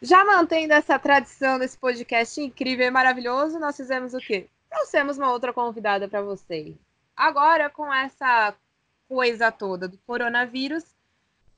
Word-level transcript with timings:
Já 0.00 0.24
mantendo 0.24 0.72
essa 0.74 0.96
tradição 0.96 1.58
desse 1.58 1.76
podcast 1.76 2.40
incrível 2.40 2.86
e 2.86 2.90
maravilhoso, 2.90 3.58
nós 3.58 3.76
fizemos 3.76 4.14
o 4.14 4.18
quê? 4.18 4.48
Trouxemos 4.70 5.18
uma 5.18 5.32
outra 5.32 5.52
convidada 5.52 6.06
para 6.06 6.22
vocês. 6.22 6.76
Agora, 7.16 7.68
com 7.68 7.92
essa 7.92 8.54
coisa 9.08 9.50
toda 9.50 9.88
do 9.88 9.98
coronavírus, 9.98 10.84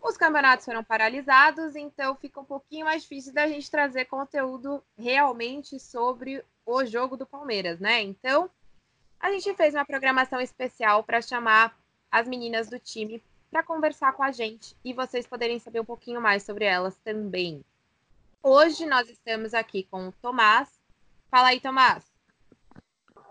os 0.01 0.17
campeonatos 0.17 0.65
foram 0.65 0.83
paralisados, 0.83 1.77
então 1.77 2.17
fica 2.17 2.41
um 2.41 2.45
pouquinho 2.45 2.87
mais 2.87 3.03
difícil 3.03 3.35
da 3.35 3.47
gente 3.47 3.71
trazer 3.71 4.07
conteúdo 4.07 4.83
realmente 4.97 5.79
sobre 5.79 6.43
o 6.65 6.83
jogo 6.87 7.19
do 7.19 7.27
Palmeiras, 7.27 7.79
né? 7.79 8.01
Então, 8.01 8.49
a 9.21 9.31
gente 9.31 9.53
fez 9.55 9.75
uma 9.75 9.85
programação 9.85 10.41
especial 10.41 11.05
para 11.05 11.21
chamar 11.21 11.79
as 12.11 12.27
meninas 12.27 12.71
do 12.71 12.79
time 12.79 13.23
para 13.51 13.63
conversar 13.63 14.15
com 14.15 14.23
a 14.23 14.33
gente 14.33 14.75
e 14.83 14.95
vocês 14.95 15.27
poderem 15.27 15.59
saber 15.59 15.81
um 15.81 15.85
pouquinho 15.85 16.23
mais 16.23 16.43
sobre 16.43 16.65
elas 16.65 16.97
também. 17.05 17.63
Hoje 18.43 18.87
nós 18.87 19.07
estamos 19.11 19.53
aqui 19.53 19.87
com 19.91 20.09
o 20.09 20.13
Tomás. 20.13 20.71
Fala 21.31 21.49
aí, 21.49 21.61
Tomás. 21.61 22.03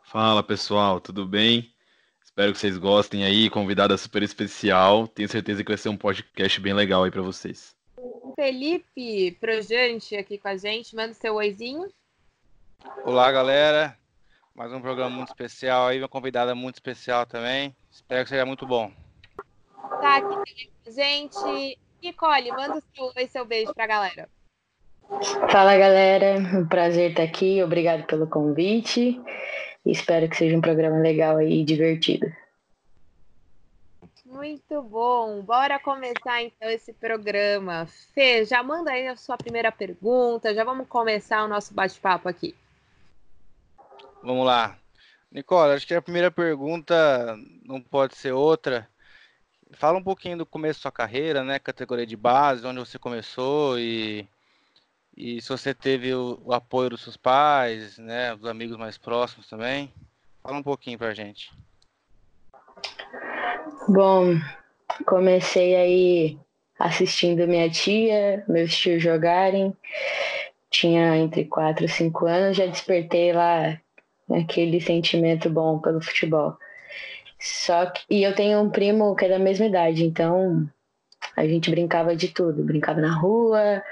Fala, 0.04 0.44
pessoal, 0.44 1.02
tudo 1.02 1.26
bem? 1.26 1.74
Espero 2.24 2.54
que 2.54 2.60
vocês 2.60 2.78
gostem 2.78 3.26
aí, 3.26 3.50
convidada 3.50 3.98
super 3.98 4.22
especial. 4.22 5.08
Tenho 5.08 5.28
certeza 5.28 5.64
que 5.64 5.72
vai 5.72 5.80
ser 5.80 5.90
um 5.90 5.98
podcast 5.98 6.62
bem 6.62 6.74
legal 6.74 7.04
aí 7.04 7.10
para 7.10 7.24
vocês. 7.24 7.76
O 7.98 8.34
Felipe 8.36 9.32
Projante 9.42 10.16
aqui 10.16 10.38
com 10.38 10.48
a 10.48 10.56
gente, 10.56 10.96
manda 10.96 11.16
seu 11.16 11.34
oizinho. 11.34 11.92
Olá, 13.04 13.32
galera. 13.32 13.98
Mais 14.54 14.72
um 14.72 14.80
programa 14.80 15.16
muito 15.16 15.30
especial 15.30 15.88
aí, 15.88 15.98
uma 15.98 16.08
convidada 16.08 16.54
muito 16.54 16.76
especial 16.76 17.26
também. 17.26 17.76
Espero 17.90 18.24
que 18.24 18.30
seja 18.30 18.46
muito 18.46 18.68
bom. 18.68 18.94
Tá 20.02 20.18
aqui 20.18 20.36
também 20.36 20.72
com 20.84 20.90
a 20.90 20.92
gente. 20.92 21.80
Nicole, 22.00 22.52
manda 22.52 22.78
o 22.78 22.84
seu 22.96 23.12
oi, 23.16 23.28
seu 23.28 23.44
beijo 23.44 23.74
pra 23.74 23.88
galera. 23.88 24.30
Fala 25.52 25.76
galera, 25.76 26.38
um 26.38 26.68
prazer 26.68 27.10
estar 27.10 27.24
aqui, 27.24 27.64
obrigado 27.64 28.06
pelo 28.06 28.28
convite. 28.28 29.20
Espero 29.84 30.30
que 30.30 30.38
seja 30.38 30.56
um 30.56 30.62
programa 30.62 31.00
legal 31.00 31.38
aí 31.38 31.62
e 31.62 31.66
divertido. 31.66 32.32
Muito 34.24 34.84
bom, 34.84 35.42
bora 35.42 35.80
começar 35.80 36.44
então 36.44 36.70
esse 36.70 36.94
programa. 36.94 37.88
Fê, 38.14 38.46
já 38.46 38.62
manda 38.62 38.92
aí 38.92 39.08
a 39.08 39.16
sua 39.16 39.36
primeira 39.36 39.72
pergunta, 39.72 40.54
já 40.54 40.64
vamos 40.64 40.88
começar 40.88 41.44
o 41.44 41.48
nosso 41.48 41.74
bate-papo 41.74 42.30
aqui. 42.30 42.56
Vamos 44.22 44.46
lá. 44.46 44.78
Nicole, 45.32 45.74
acho 45.74 45.88
que 45.88 45.96
a 45.96 46.02
primeira 46.02 46.30
pergunta 46.30 47.36
não 47.66 47.82
pode 47.82 48.16
ser 48.16 48.32
outra. 48.32 48.88
Fala 49.72 49.98
um 49.98 50.04
pouquinho 50.04 50.38
do 50.38 50.46
começo 50.46 50.80
da 50.80 50.84
sua 50.84 50.92
carreira, 50.92 51.44
né? 51.44 51.58
Categoria 51.58 52.06
de 52.06 52.16
base, 52.16 52.66
onde 52.66 52.80
você 52.80 53.00
começou 53.00 53.80
e 53.80 54.28
e 55.20 55.42
se 55.42 55.50
você 55.50 55.74
teve 55.74 56.14
o, 56.14 56.40
o, 56.46 56.54
apoio 56.54 56.92
dos 56.92 57.04
seus 57.04 57.18
pais, 57.18 57.98
né, 57.98 58.34
dos 58.34 58.46
amigos 58.46 58.78
mais 58.78 58.98
próximos 58.98 59.50
também, 59.50 59.92
fala 60.42 60.58
um 60.58 60.64
pouquinho 60.64 60.98
pra 60.98 61.14
gente. 61.14 61.52
Bom, 63.90 64.40
comecei 65.06 65.76
aí 65.76 66.40
assistindo 66.80 67.46
minha 67.46 67.70
tia, 67.70 68.46
meus 68.48 68.74
tios 68.74 69.04
jogarem. 69.04 69.76
Tinha 70.70 71.18
entre 71.18 71.44
4 71.44 71.84
e 71.84 71.90
5 71.90 72.26
anos, 72.26 72.56
já 72.56 72.66
despertei 72.66 73.34
lá 73.34 73.78
aquele 74.32 74.80
sentimento 74.80 75.50
bom 75.50 75.80
pelo 75.80 76.02
futebol. 76.02 76.58
Só 77.38 77.88
que 77.88 78.04
e 78.10 78.24
eu 78.24 78.34
tenho 78.34 78.62
um 78.62 78.70
primo 78.70 79.14
que 79.18 79.26
é 79.26 79.30
da 79.30 79.40
mesma 79.40 79.66
idade, 79.66 80.06
então 80.06 80.70
a 81.36 81.46
gente 81.46 81.70
brincava 81.70 82.16
de 82.16 82.30
tudo, 82.30 82.64
brincava 82.64 83.02
na 83.02 83.14
rua, 83.14 83.84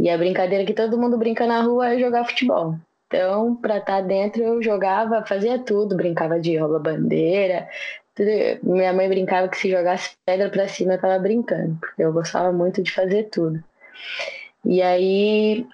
e 0.00 0.08
a 0.08 0.16
brincadeira 0.16 0.64
que 0.64 0.72
todo 0.72 0.98
mundo 0.98 1.18
brinca 1.18 1.46
na 1.46 1.60
rua 1.60 1.92
é 1.92 1.98
jogar 1.98 2.24
futebol. 2.24 2.74
Então, 3.06 3.54
para 3.56 3.76
estar 3.76 3.96
tá 3.96 4.00
dentro, 4.00 4.42
eu 4.42 4.62
jogava, 4.62 5.26
fazia 5.26 5.58
tudo, 5.58 5.94
brincava 5.94 6.40
de 6.40 6.56
rola-bandeira. 6.56 7.68
Minha 8.62 8.94
mãe 8.94 9.08
brincava 9.08 9.48
que 9.48 9.58
se 9.58 9.70
jogasse 9.70 10.12
pedra 10.24 10.48
para 10.48 10.66
cima, 10.68 10.92
eu 10.92 10.96
estava 10.96 11.18
brincando, 11.18 11.76
porque 11.78 12.02
eu 12.02 12.12
gostava 12.14 12.50
muito 12.50 12.82
de 12.82 12.90
fazer 12.90 13.24
tudo. 13.24 13.62
E 14.64 14.80
aí 14.80 15.66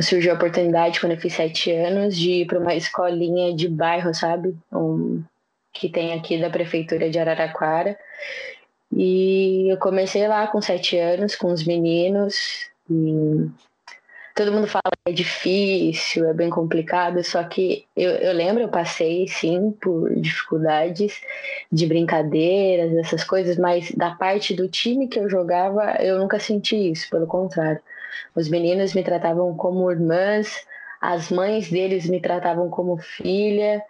surgiu 0.00 0.30
a 0.32 0.36
oportunidade, 0.36 1.00
quando 1.00 1.12
eu 1.12 1.18
fiz 1.18 1.32
sete 1.32 1.72
anos, 1.72 2.16
de 2.16 2.42
ir 2.42 2.46
para 2.46 2.60
uma 2.60 2.74
escolinha 2.76 3.52
de 3.52 3.68
bairro, 3.68 4.14
sabe? 4.14 4.56
Um, 4.72 5.24
que 5.72 5.88
tem 5.88 6.12
aqui 6.12 6.40
da 6.40 6.50
prefeitura 6.50 7.10
de 7.10 7.18
Araraquara. 7.18 7.98
E 8.92 9.72
eu 9.72 9.76
comecei 9.78 10.28
lá 10.28 10.46
com 10.46 10.62
sete 10.62 10.96
anos, 10.96 11.34
com 11.34 11.52
os 11.52 11.64
meninos, 11.64 12.69
todo 14.34 14.52
mundo 14.52 14.66
fala 14.66 14.90
que 15.04 15.10
é 15.10 15.12
difícil, 15.12 16.26
é 16.26 16.32
bem 16.32 16.48
complicado, 16.48 17.22
só 17.22 17.42
que 17.44 17.86
eu, 17.96 18.10
eu 18.10 18.32
lembro, 18.32 18.62
eu 18.62 18.68
passei 18.68 19.28
sim 19.28 19.70
por 19.82 20.14
dificuldades 20.14 21.20
de 21.70 21.86
brincadeiras, 21.86 22.94
essas 22.96 23.22
coisas, 23.24 23.58
mas 23.58 23.90
da 23.92 24.12
parte 24.12 24.54
do 24.54 24.68
time 24.68 25.08
que 25.08 25.18
eu 25.18 25.28
jogava, 25.28 25.96
eu 26.00 26.18
nunca 26.18 26.38
senti 26.38 26.90
isso, 26.90 27.10
pelo 27.10 27.26
contrário. 27.26 27.80
Os 28.34 28.48
meninos 28.48 28.94
me 28.94 29.02
tratavam 29.02 29.54
como 29.54 29.90
irmãs, 29.90 30.66
as 31.00 31.30
mães 31.30 31.70
deles 31.70 32.08
me 32.08 32.20
tratavam 32.20 32.70
como 32.70 32.96
filha, 32.96 33.82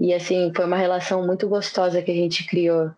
e 0.00 0.12
assim, 0.12 0.52
foi 0.54 0.64
uma 0.64 0.76
relação 0.76 1.24
muito 1.24 1.48
gostosa 1.48 2.02
que 2.02 2.10
a 2.10 2.14
gente 2.14 2.46
criou. 2.46 2.90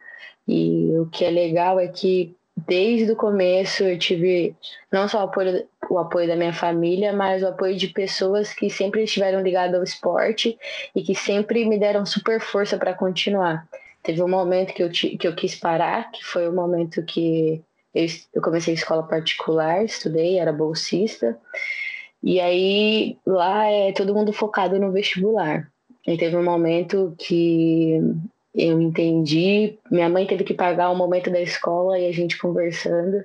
E 0.47 0.91
o 0.99 1.07
que 1.07 1.25
é 1.25 1.31
legal 1.31 1.79
é 1.79 1.89
que 1.89 2.35
desde 2.57 3.13
o 3.13 3.17
começo 3.17 3.83
eu 3.85 3.99
tive 3.99 4.55
não 4.91 5.09
só 5.09 5.21
o 5.21 5.25
apoio, 5.25 5.67
o 5.91 5.99
apoio 5.99 6.29
da 6.29 6.37
minha 6.37 6.53
família, 6.53 7.13
mas 7.13 7.43
o 7.43 7.49
apoio 7.49 7.77
de 7.77 7.89
pessoas 7.89 8.53
que 8.53 8.71
sempre 8.71 9.05
estiveram 9.05 9.41
ligadas 9.41 9.75
ao 9.75 9.83
esporte 9.83 10.57
e 10.95 11.03
que 11.03 11.15
sempre 11.15 11.65
me 11.65 11.79
deram 11.79 12.07
super 12.07 12.41
força 12.41 12.79
para 12.79 12.95
continuar. 12.95 13.67
Teve 14.03 14.23
um 14.23 14.29
momento 14.29 14.73
que 14.75 14.83
eu, 14.83 14.91
que 14.91 15.27
eu 15.27 15.35
quis 15.35 15.55
parar, 15.55 16.11
que 16.11 16.25
foi 16.25 16.49
o 16.49 16.53
momento 16.53 17.03
que 17.03 17.63
eu, 17.95 18.07
eu 18.35 18.43
comecei 18.43 18.75
a 18.75 18.77
escola 18.77 19.03
particular, 19.03 19.85
estudei, 19.85 20.39
era 20.39 20.53
bolsista, 20.53 21.39
e 22.23 22.41
aí 22.41 23.17
lá 23.27 23.67
é 23.67 23.93
todo 23.93 24.15
mundo 24.15 24.33
focado 24.33 24.79
no 24.79 24.93
vestibular. 24.93 25.71
E 26.07 26.19
teve 26.19 26.37
um 26.37 26.45
momento 26.45 27.15
que 27.19 27.99
eu 28.55 28.81
entendi. 28.81 29.79
Minha 29.91 30.09
mãe 30.09 30.27
teve 30.27 30.45
que 30.45 30.55
pagar 30.55 30.91
um 30.91 30.97
momento 30.97 31.31
da 31.31 31.41
escola 31.41 31.99
e 31.99 32.09
a 32.09 32.13
gente 32.13 32.39
conversando. 32.39 33.25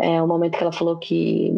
É 0.00 0.20
o 0.22 0.24
um 0.24 0.28
momento 0.28 0.56
que 0.56 0.62
ela 0.62 0.72
falou 0.72 0.96
que 0.98 1.52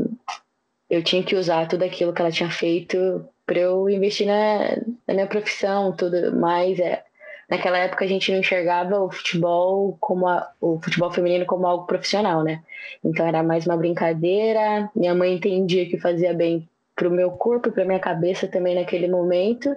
eu 0.89 1.03
tinha 1.03 1.23
que 1.23 1.37
usar 1.37 1.69
tudo 1.69 1.85
aquilo 1.85 2.13
que 2.13 2.23
ela 2.23 2.31
tinha 2.31 2.51
feito 2.51 3.27
para 3.45 3.59
eu 3.59 3.89
investir 3.91 4.27
na, 4.27 4.77
na, 5.07 5.15
minha 5.15 5.27
profissão, 5.27 5.95
tudo 5.95 6.35
mais. 6.35 6.79
É, 6.79 7.05
naquela 7.49 7.77
época 7.79 8.05
a 8.05 8.09
gente 8.09 8.33
não 8.33 8.39
enxergava 8.39 8.99
o 9.01 9.11
futebol 9.11 9.97
como 10.01 10.27
a, 10.27 10.51
o 10.61 10.81
futebol 10.81 11.11
feminino 11.11 11.45
como 11.45 11.67
algo 11.67 11.87
profissional, 11.87 12.43
né? 12.43 12.63
Então 13.05 13.27
era 13.27 13.43
mais 13.43 13.67
uma 13.67 13.77
brincadeira. 13.77 14.91
Minha 14.97 15.15
mãe 15.15 15.35
entendia 15.35 15.87
que 15.87 15.99
fazia 15.99 16.33
bem 16.33 16.67
para 16.95 17.09
o 17.09 17.11
meu 17.11 17.31
corpo, 17.33 17.73
para 17.73 17.85
minha 17.85 17.99
cabeça 17.99 18.47
também 18.47 18.75
naquele 18.75 19.09
momento. 19.09 19.75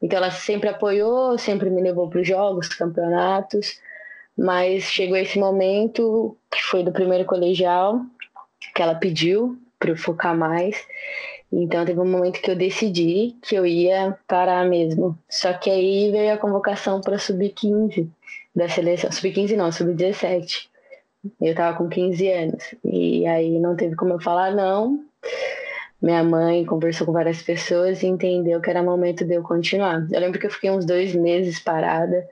Então 0.00 0.16
ela 0.16 0.30
sempre 0.30 0.68
apoiou, 0.68 1.38
sempre 1.38 1.70
me 1.70 1.80
levou 1.80 2.08
para 2.08 2.20
os 2.20 2.26
jogos, 2.26 2.68
campeonatos, 2.68 3.80
mas 4.36 4.84
chegou 4.84 5.16
esse 5.16 5.38
momento 5.38 6.36
que 6.50 6.62
foi 6.62 6.82
do 6.82 6.92
primeiro 6.92 7.24
colegial 7.24 8.00
que 8.74 8.82
ela 8.82 8.94
pediu 8.94 9.58
para 9.78 9.90
eu 9.90 9.96
focar 9.96 10.36
mais. 10.36 10.84
Então 11.52 11.84
teve 11.84 12.00
um 12.00 12.10
momento 12.10 12.40
que 12.40 12.50
eu 12.50 12.56
decidi 12.56 13.36
que 13.42 13.54
eu 13.54 13.66
ia 13.66 14.16
parar 14.26 14.64
mesmo. 14.64 15.18
Só 15.28 15.52
que 15.52 15.70
aí 15.70 16.10
veio 16.10 16.32
a 16.32 16.38
convocação 16.38 17.00
para 17.00 17.18
sub-15 17.18 18.08
da 18.54 18.68
seleção, 18.68 19.12
sub-15 19.12 19.56
não, 19.56 19.70
sub-17. 19.70 20.68
Eu 21.40 21.54
tava 21.54 21.76
com 21.76 21.88
15 21.88 22.28
anos 22.28 22.74
e 22.84 23.26
aí 23.26 23.58
não 23.58 23.76
teve 23.76 23.94
como 23.94 24.14
eu 24.14 24.20
falar 24.20 24.52
não 24.52 25.04
minha 26.02 26.24
mãe 26.24 26.64
conversou 26.64 27.06
com 27.06 27.12
várias 27.12 27.40
pessoas 27.42 28.02
e 28.02 28.06
entendeu 28.06 28.60
que 28.60 28.68
era 28.68 28.82
momento 28.82 29.24
de 29.24 29.34
eu 29.34 29.42
continuar. 29.42 30.04
Eu 30.10 30.20
lembro 30.20 30.40
que 30.40 30.46
eu 30.46 30.50
fiquei 30.50 30.70
uns 30.70 30.84
dois 30.84 31.14
meses 31.14 31.60
parada. 31.60 32.28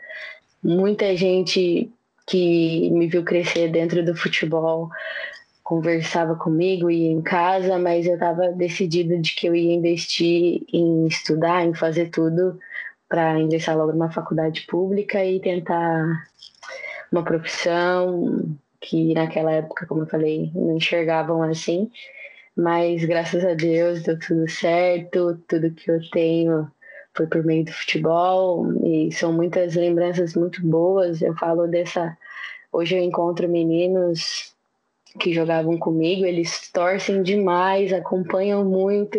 Muita 0.62 1.16
gente 1.16 1.88
que 2.26 2.90
me 2.90 3.06
viu 3.06 3.22
crescer 3.22 3.68
dentro 3.70 4.04
do 4.04 4.14
futebol 4.14 4.90
conversava 5.62 6.34
comigo 6.34 6.90
e 6.90 7.06
em 7.06 7.22
casa, 7.22 7.78
mas 7.78 8.06
eu 8.06 8.14
estava 8.14 8.48
decidida 8.48 9.16
de 9.16 9.36
que 9.36 9.46
eu 9.46 9.54
ia 9.54 9.72
investir 9.72 10.62
em 10.72 11.06
estudar, 11.06 11.64
em 11.64 11.72
fazer 11.72 12.10
tudo 12.10 12.58
para 13.08 13.38
ingressar 13.38 13.76
logo 13.76 13.92
numa 13.92 14.10
faculdade 14.10 14.62
pública 14.62 15.24
e 15.24 15.38
tentar 15.38 16.26
uma 17.10 17.22
profissão 17.22 18.56
que 18.80 19.14
naquela 19.14 19.52
época, 19.52 19.86
como 19.86 20.02
eu 20.02 20.06
falei, 20.06 20.50
não 20.54 20.76
enxergavam 20.76 21.40
assim. 21.42 21.88
Mas 22.56 23.04
graças 23.04 23.44
a 23.44 23.54
Deus 23.54 24.02
deu 24.02 24.18
tudo 24.18 24.48
certo, 24.48 25.38
tudo 25.48 25.70
que 25.70 25.90
eu 25.90 26.00
tenho 26.10 26.70
foi 27.14 27.26
por 27.26 27.44
meio 27.44 27.64
do 27.64 27.72
futebol 27.72 28.66
e 28.84 29.10
são 29.12 29.32
muitas 29.32 29.74
lembranças 29.74 30.34
muito 30.34 30.64
boas. 30.66 31.22
Eu 31.22 31.34
falo 31.36 31.66
dessa. 31.66 32.16
Hoje 32.72 32.96
eu 32.96 33.02
encontro 33.02 33.48
meninos 33.48 34.54
que 35.18 35.34
jogavam 35.34 35.76
comigo, 35.76 36.24
eles 36.24 36.70
torcem 36.70 37.22
demais, 37.22 37.92
acompanham 37.92 38.64
muito 38.64 39.18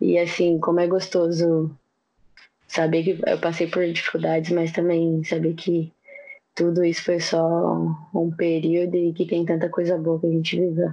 e 0.00 0.18
assim, 0.18 0.58
como 0.58 0.80
é 0.80 0.86
gostoso 0.86 1.70
saber 2.66 3.04
que 3.04 3.22
eu 3.26 3.38
passei 3.38 3.66
por 3.66 3.86
dificuldades, 3.86 4.50
mas 4.50 4.72
também 4.72 5.22
saber 5.22 5.54
que 5.54 5.92
tudo 6.54 6.84
isso 6.84 7.04
foi 7.04 7.20
só 7.20 7.76
um 8.14 8.30
período 8.36 8.96
e 8.96 9.12
que 9.12 9.26
tem 9.26 9.44
tanta 9.44 9.68
coisa 9.68 9.96
boa 9.98 10.18
que 10.18 10.26
a 10.26 10.30
gente 10.30 10.58
viveu. 10.58 10.92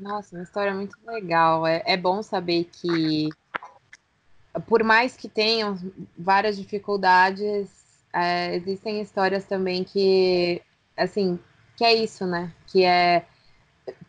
Nossa, 0.00 0.34
uma 0.34 0.42
história 0.42 0.74
muito 0.74 0.96
legal. 1.06 1.66
É, 1.66 1.82
é 1.84 1.96
bom 1.96 2.22
saber 2.22 2.64
que, 2.64 3.28
por 4.66 4.82
mais 4.82 5.16
que 5.16 5.28
tenham 5.28 5.76
várias 6.18 6.56
dificuldades, 6.56 7.68
é, 8.12 8.56
existem 8.56 9.00
histórias 9.00 9.44
também 9.44 9.84
que, 9.84 10.62
assim, 10.96 11.38
que 11.76 11.84
é 11.84 11.94
isso, 11.94 12.26
né? 12.26 12.52
Que 12.66 12.84
é 12.84 13.26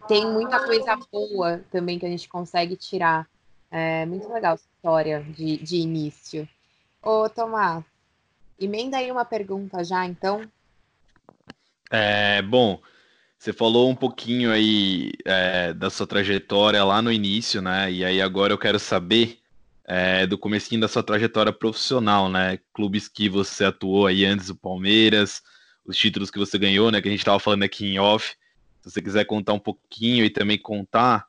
tem 0.07 0.29
muita 0.29 0.59
coisa 0.65 0.97
boa 1.11 1.61
também 1.71 1.97
que 1.97 2.05
a 2.05 2.09
gente 2.09 2.27
consegue 2.29 2.75
tirar. 2.75 3.27
É 3.69 4.05
muito 4.05 4.31
legal 4.31 4.55
essa 4.55 4.67
história 4.75 5.23
de, 5.23 5.57
de 5.57 5.77
início. 5.77 6.47
Ô, 7.01 7.29
Tomás, 7.29 7.83
emenda 8.59 8.97
aí 8.97 9.11
uma 9.11 9.25
pergunta 9.25 9.83
já, 9.83 10.05
então. 10.05 10.41
É, 11.89 12.41
bom, 12.41 12.79
você 13.41 13.51
falou 13.51 13.89
um 13.89 13.95
pouquinho 13.95 14.51
aí 14.51 15.13
é, 15.25 15.73
da 15.73 15.89
sua 15.89 16.05
trajetória 16.05 16.83
lá 16.83 17.01
no 17.01 17.11
início, 17.11 17.59
né? 17.59 17.91
E 17.91 18.05
aí 18.05 18.21
agora 18.21 18.53
eu 18.53 18.57
quero 18.57 18.77
saber 18.77 19.39
é, 19.83 20.27
do 20.27 20.37
comecinho 20.37 20.79
da 20.79 20.87
sua 20.87 21.01
trajetória 21.01 21.51
profissional, 21.51 22.29
né? 22.29 22.59
Clubes 22.71 23.07
que 23.07 23.27
você 23.27 23.65
atuou 23.65 24.05
aí 24.05 24.25
antes 24.25 24.45
do 24.45 24.55
Palmeiras, 24.55 25.41
os 25.83 25.97
títulos 25.97 26.29
que 26.29 26.37
você 26.37 26.55
ganhou, 26.59 26.91
né? 26.91 27.01
Que 27.01 27.07
a 27.07 27.11
gente 27.11 27.21
estava 27.21 27.39
falando 27.39 27.63
aqui 27.63 27.83
em 27.83 27.97
off. 27.97 28.29
Se 28.79 28.91
você 28.91 29.01
quiser 29.01 29.25
contar 29.25 29.53
um 29.53 29.59
pouquinho 29.59 30.23
e 30.23 30.29
também 30.29 30.59
contar 30.59 31.25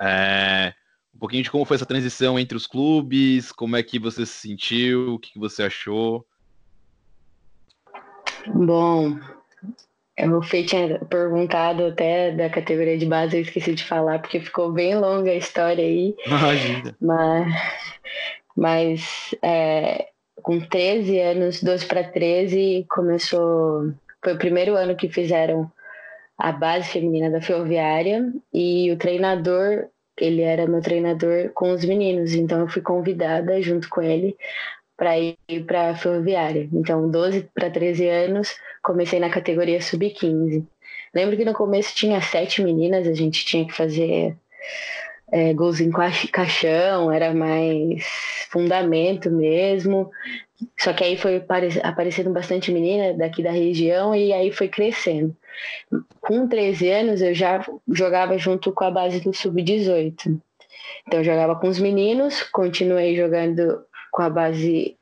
é, 0.00 0.72
um 1.12 1.18
pouquinho 1.18 1.42
de 1.42 1.50
como 1.50 1.64
foi 1.64 1.74
essa 1.74 1.84
transição 1.84 2.38
entre 2.38 2.56
os 2.56 2.68
clubes, 2.68 3.50
como 3.50 3.74
é 3.74 3.82
que 3.82 3.98
você 3.98 4.24
se 4.24 4.34
sentiu, 4.34 5.14
o 5.14 5.18
que 5.18 5.36
você 5.36 5.64
achou. 5.64 6.24
Bom, 8.46 9.18
o 10.26 10.42
Fê 10.42 10.64
tinha 10.64 10.98
perguntado 11.06 11.86
até 11.86 12.32
da 12.32 12.50
categoria 12.50 12.98
de 12.98 13.06
base, 13.06 13.36
eu 13.36 13.42
esqueci 13.42 13.74
de 13.74 13.84
falar, 13.84 14.18
porque 14.18 14.40
ficou 14.40 14.72
bem 14.72 14.96
longa 14.96 15.30
a 15.30 15.36
história 15.36 15.84
aí. 15.84 16.14
Imagina. 16.26 16.96
Mas, 17.00 17.54
mas 18.56 19.34
é, 19.42 20.08
com 20.42 20.60
13 20.60 21.20
anos, 21.20 21.62
12 21.62 21.86
para 21.86 22.04
13, 22.04 22.86
começou. 22.88 23.92
Foi 24.22 24.34
o 24.34 24.38
primeiro 24.38 24.74
ano 24.74 24.96
que 24.96 25.08
fizeram 25.08 25.70
a 26.36 26.52
base 26.52 26.88
feminina 26.88 27.30
da 27.30 27.40
Ferroviária 27.40 28.32
e 28.52 28.90
o 28.92 28.96
treinador, 28.96 29.86
ele 30.16 30.42
era 30.42 30.66
meu 30.66 30.80
treinador 30.80 31.50
com 31.52 31.72
os 31.72 31.84
meninos, 31.84 32.32
então 32.32 32.60
eu 32.60 32.68
fui 32.68 32.82
convidada 32.82 33.60
junto 33.60 33.88
com 33.88 34.00
ele 34.00 34.36
para 34.98 35.16
ir 35.16 35.36
para 35.64 35.90
a 35.90 35.94
Ferroviária. 35.94 36.68
Então, 36.72 37.08
12 37.08 37.48
para 37.54 37.70
13 37.70 38.08
anos, 38.08 38.54
comecei 38.82 39.20
na 39.20 39.30
categoria 39.30 39.80
sub-15. 39.80 40.66
Lembro 41.14 41.36
que 41.36 41.44
no 41.44 41.54
começo 41.54 41.94
tinha 41.94 42.20
sete 42.20 42.60
meninas, 42.62 43.06
a 43.06 43.14
gente 43.14 43.46
tinha 43.46 43.64
que 43.64 43.72
fazer 43.72 44.36
é, 45.30 45.54
gols 45.54 45.80
em 45.80 45.90
caixão, 46.32 47.12
era 47.12 47.32
mais 47.32 48.04
fundamento 48.50 49.30
mesmo. 49.30 50.10
Só 50.76 50.92
que 50.92 51.04
aí 51.04 51.16
foi 51.16 51.44
aparecendo 51.84 52.30
bastante 52.30 52.72
menina 52.72 53.14
daqui 53.14 53.40
da 53.40 53.52
região 53.52 54.14
e 54.14 54.32
aí 54.32 54.50
foi 54.50 54.66
crescendo. 54.66 55.34
Com 56.20 56.48
13 56.48 56.90
anos 56.90 57.22
eu 57.22 57.32
já 57.32 57.64
jogava 57.88 58.36
junto 58.36 58.72
com 58.72 58.82
a 58.82 58.90
base 58.90 59.20
do 59.20 59.32
sub-18. 59.32 60.40
Então 61.06 61.20
eu 61.20 61.24
jogava 61.24 61.54
com 61.54 61.68
os 61.68 61.78
meninos, 61.78 62.42
continuei 62.42 63.14
jogando 63.14 63.86
com 64.10 64.22
a 64.22 64.30
base 64.30 64.96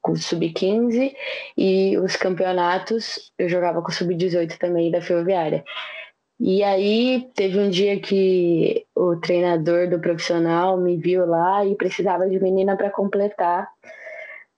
com 0.00 0.12
o 0.12 0.16
sub-15 0.16 1.14
e 1.56 1.96
os 1.98 2.16
campeonatos 2.16 3.32
eu 3.38 3.48
jogava 3.48 3.80
com 3.80 3.90
o 3.90 3.94
sub-18 3.94 4.58
também 4.58 4.90
da 4.90 5.00
Ferroviária. 5.00 5.64
E 6.40 6.62
aí 6.64 7.30
teve 7.36 7.58
um 7.60 7.70
dia 7.70 8.00
que 8.00 8.84
o 8.96 9.14
treinador 9.16 9.88
do 9.88 10.00
profissional 10.00 10.76
me 10.76 10.96
viu 10.96 11.24
lá 11.24 11.64
e 11.64 11.76
precisava 11.76 12.28
de 12.28 12.40
menina 12.40 12.76
para 12.76 12.90
completar 12.90 13.68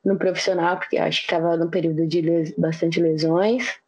no 0.02 0.16
profissional, 0.16 0.78
porque 0.78 0.96
acho 0.96 1.20
que 1.20 1.26
estava 1.26 1.58
no 1.58 1.70
período 1.70 2.06
de 2.06 2.22
les 2.22 2.56
bastante 2.56 3.00
lesões 3.00 3.78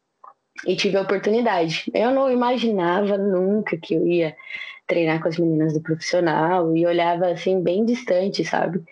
e 0.67 0.77
tive 0.77 0.99
a 0.99 1.03
oportunidade. 1.03 1.91
Eu 1.95 2.11
não 2.11 2.31
imaginava 2.31 3.17
nunca 3.17 3.79
que 3.79 3.95
eu 3.95 4.07
ia 4.07 4.37
treinar 4.87 5.21
com 5.21 5.29
as 5.29 5.39
meninas 5.39 5.73
do 5.73 5.81
profissional 5.81 6.77
e 6.77 6.87
olhava 6.87 7.29
assim 7.29 7.63
bem 7.63 7.85
distante, 7.85 8.45
sabe? 8.45 8.83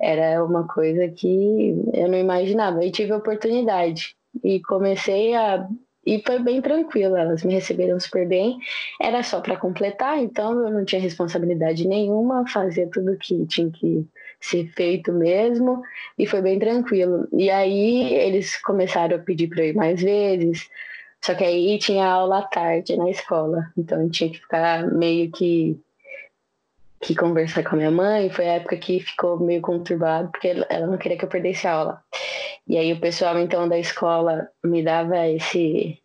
Era 0.00 0.44
uma 0.44 0.66
coisa 0.66 1.08
que 1.08 1.74
eu 1.92 2.08
não 2.08 2.18
imaginava. 2.18 2.84
E 2.84 2.90
tive 2.90 3.12
a 3.12 3.18
oportunidade 3.18 4.16
e 4.42 4.60
comecei 4.60 5.34
a 5.34 5.68
e 6.04 6.20
foi 6.26 6.40
bem 6.40 6.60
tranquilo, 6.60 7.16
elas 7.16 7.44
me 7.44 7.54
receberam 7.54 7.98
super 8.00 8.26
bem. 8.26 8.58
Era 9.00 9.22
só 9.22 9.40
para 9.40 9.56
completar, 9.56 10.18
então 10.18 10.52
eu 10.66 10.70
não 10.70 10.84
tinha 10.84 11.00
responsabilidade 11.00 11.86
nenhuma, 11.86 12.44
fazia 12.48 12.88
tudo 12.88 13.16
que 13.16 13.46
tinha 13.46 13.70
que 13.70 14.04
ser 14.40 14.66
feito 14.74 15.12
mesmo 15.12 15.80
e 16.18 16.26
foi 16.26 16.42
bem 16.42 16.58
tranquilo. 16.58 17.28
E 17.32 17.48
aí 17.50 18.14
eles 18.14 18.60
começaram 18.62 19.16
a 19.16 19.20
pedir 19.20 19.48
para 19.48 19.62
eu 19.62 19.68
ir 19.68 19.74
mais 19.76 20.02
vezes, 20.02 20.68
só 21.24 21.34
que 21.34 21.44
aí 21.44 21.78
tinha 21.78 22.06
aula 22.06 22.40
à 22.40 22.42
tarde 22.42 22.96
na 22.96 23.08
escola, 23.08 23.70
então 23.76 24.08
tinha 24.10 24.30
que 24.30 24.38
ficar 24.38 24.86
meio 24.92 25.30
que 25.30 25.80
que 27.00 27.16
conversar 27.16 27.64
com 27.64 27.74
a 27.74 27.78
minha 27.78 27.90
mãe. 27.90 28.30
Foi 28.30 28.48
a 28.48 28.54
época 28.54 28.76
que 28.76 29.00
ficou 29.00 29.38
meio 29.40 29.60
conturbado, 29.60 30.30
porque 30.30 30.48
ela 30.48 30.86
não 30.86 30.96
queria 30.96 31.18
que 31.18 31.24
eu 31.24 31.28
perdesse 31.28 31.66
a 31.66 31.72
aula. 31.72 32.04
E 32.66 32.78
aí 32.78 32.92
o 32.92 33.00
pessoal 33.00 33.38
então 33.40 33.68
da 33.68 33.78
escola 33.78 34.48
me 34.64 34.82
dava 34.82 35.26
esse 35.28 35.98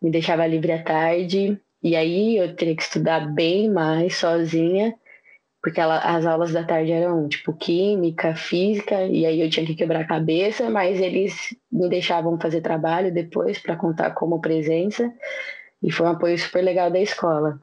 me 0.00 0.10
deixava 0.10 0.46
livre 0.46 0.72
à 0.72 0.82
tarde, 0.82 1.60
e 1.82 1.96
aí 1.96 2.36
eu 2.36 2.54
teria 2.54 2.76
que 2.76 2.82
estudar 2.82 3.20
bem 3.34 3.68
mais 3.68 4.16
sozinha 4.16 4.94
porque 5.62 5.80
ela, 5.80 5.98
as 5.98 6.24
aulas 6.24 6.52
da 6.52 6.62
tarde 6.62 6.92
eram 6.92 7.28
tipo 7.28 7.52
química, 7.52 8.34
física, 8.34 9.02
e 9.06 9.26
aí 9.26 9.40
eu 9.40 9.50
tinha 9.50 9.66
que 9.66 9.74
quebrar 9.74 10.00
a 10.00 10.06
cabeça, 10.06 10.70
mas 10.70 11.00
eles 11.00 11.56
me 11.70 11.88
deixavam 11.88 12.38
fazer 12.38 12.60
trabalho 12.60 13.12
depois 13.12 13.58
para 13.58 13.76
contar 13.76 14.12
como 14.12 14.40
presença, 14.40 15.12
e 15.82 15.90
foi 15.90 16.06
um 16.06 16.10
apoio 16.10 16.38
super 16.38 16.62
legal 16.62 16.90
da 16.90 17.00
escola. 17.00 17.60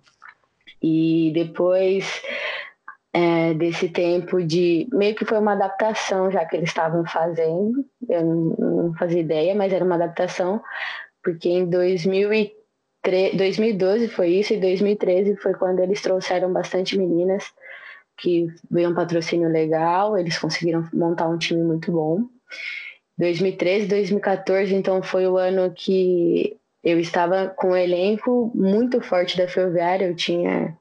E 0.81 1.31
depois 1.33 2.21
é, 3.13 3.53
desse 3.53 3.87
tempo 3.89 4.43
de. 4.43 4.87
meio 4.91 5.15
que 5.15 5.25
foi 5.25 5.39
uma 5.39 5.53
adaptação 5.53 6.29
já 6.29 6.45
que 6.45 6.57
eles 6.57 6.69
estavam 6.69 7.05
fazendo, 7.05 7.85
eu 8.09 8.23
não, 8.25 8.93
fazia 8.95 9.21
ideia, 9.21 9.55
mas 9.55 9.71
era 9.71 9.85
uma 9.85 9.95
adaptação, 9.95 10.61
porque 11.23 11.47
em 11.47 11.65
2003, 11.69 13.35
2012 13.37 14.09
foi 14.09 14.29
isso, 14.31 14.53
e 14.53 14.59
2013 14.59 15.37
foi 15.37 15.53
quando 15.53 15.79
eles 15.79 16.01
trouxeram 16.01 16.51
bastante 16.51 16.97
meninas 16.97 17.45
que 18.17 18.47
veio 18.69 18.89
um 18.89 18.95
patrocínio 18.95 19.49
legal, 19.49 20.17
eles 20.17 20.37
conseguiram 20.37 20.87
montar 20.93 21.27
um 21.27 21.37
time 21.37 21.63
muito 21.63 21.91
bom. 21.91 22.23
2013, 23.17 23.87
2014, 23.87 24.75
então 24.75 25.01
foi 25.01 25.25
o 25.27 25.37
ano 25.37 25.71
que 25.73 26.57
eu 26.83 26.99
estava 26.99 27.47
com 27.47 27.69
um 27.69 27.75
elenco 27.75 28.51
muito 28.53 29.01
forte 29.01 29.37
da 29.37 29.47
Ferroviária, 29.47 30.05
eu 30.05 30.15
tinha 30.15 30.77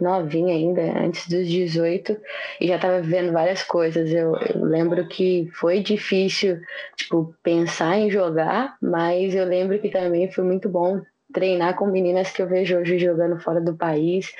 novinha 0.00 0.54
ainda, 0.54 0.82
antes 0.98 1.28
dos 1.28 1.48
18, 1.48 2.16
e 2.60 2.68
já 2.68 2.76
estava 2.76 3.00
vivendo 3.00 3.32
várias 3.32 3.62
coisas. 3.62 4.10
Eu, 4.12 4.36
eu, 4.36 4.64
lembro 4.64 5.06
que 5.06 5.48
foi 5.52 5.80
difícil, 5.80 6.60
tipo, 6.96 7.34
pensar 7.42 7.98
em 7.98 8.10
jogar, 8.10 8.76
mas 8.80 9.34
eu 9.34 9.44
lembro 9.44 9.78
que 9.78 9.88
também 9.88 10.30
foi 10.30 10.44
muito 10.44 10.68
bom 10.68 11.00
treinar 11.32 11.74
com 11.76 11.86
meninas 11.86 12.30
que 12.30 12.40
eu 12.40 12.46
vejo 12.46 12.78
hoje 12.78 12.98
jogando 12.98 13.38
fora 13.40 13.60
do 13.60 13.74
país, 13.74 14.32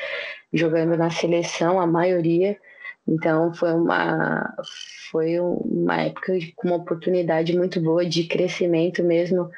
jogando 0.54 0.96
na 0.96 1.10
seleção, 1.10 1.80
a 1.80 1.86
maioria. 1.86 2.56
Então 3.06 3.52
foi 3.52 3.72
uma 3.72 4.54
foi 5.10 5.38
uma 5.38 6.02
época 6.02 6.32
com 6.56 6.68
uma 6.68 6.76
oportunidade 6.76 7.56
muito 7.56 7.80
boa 7.80 8.04
de 8.04 8.24
crescimento 8.24 9.02
mesmo 9.02 9.50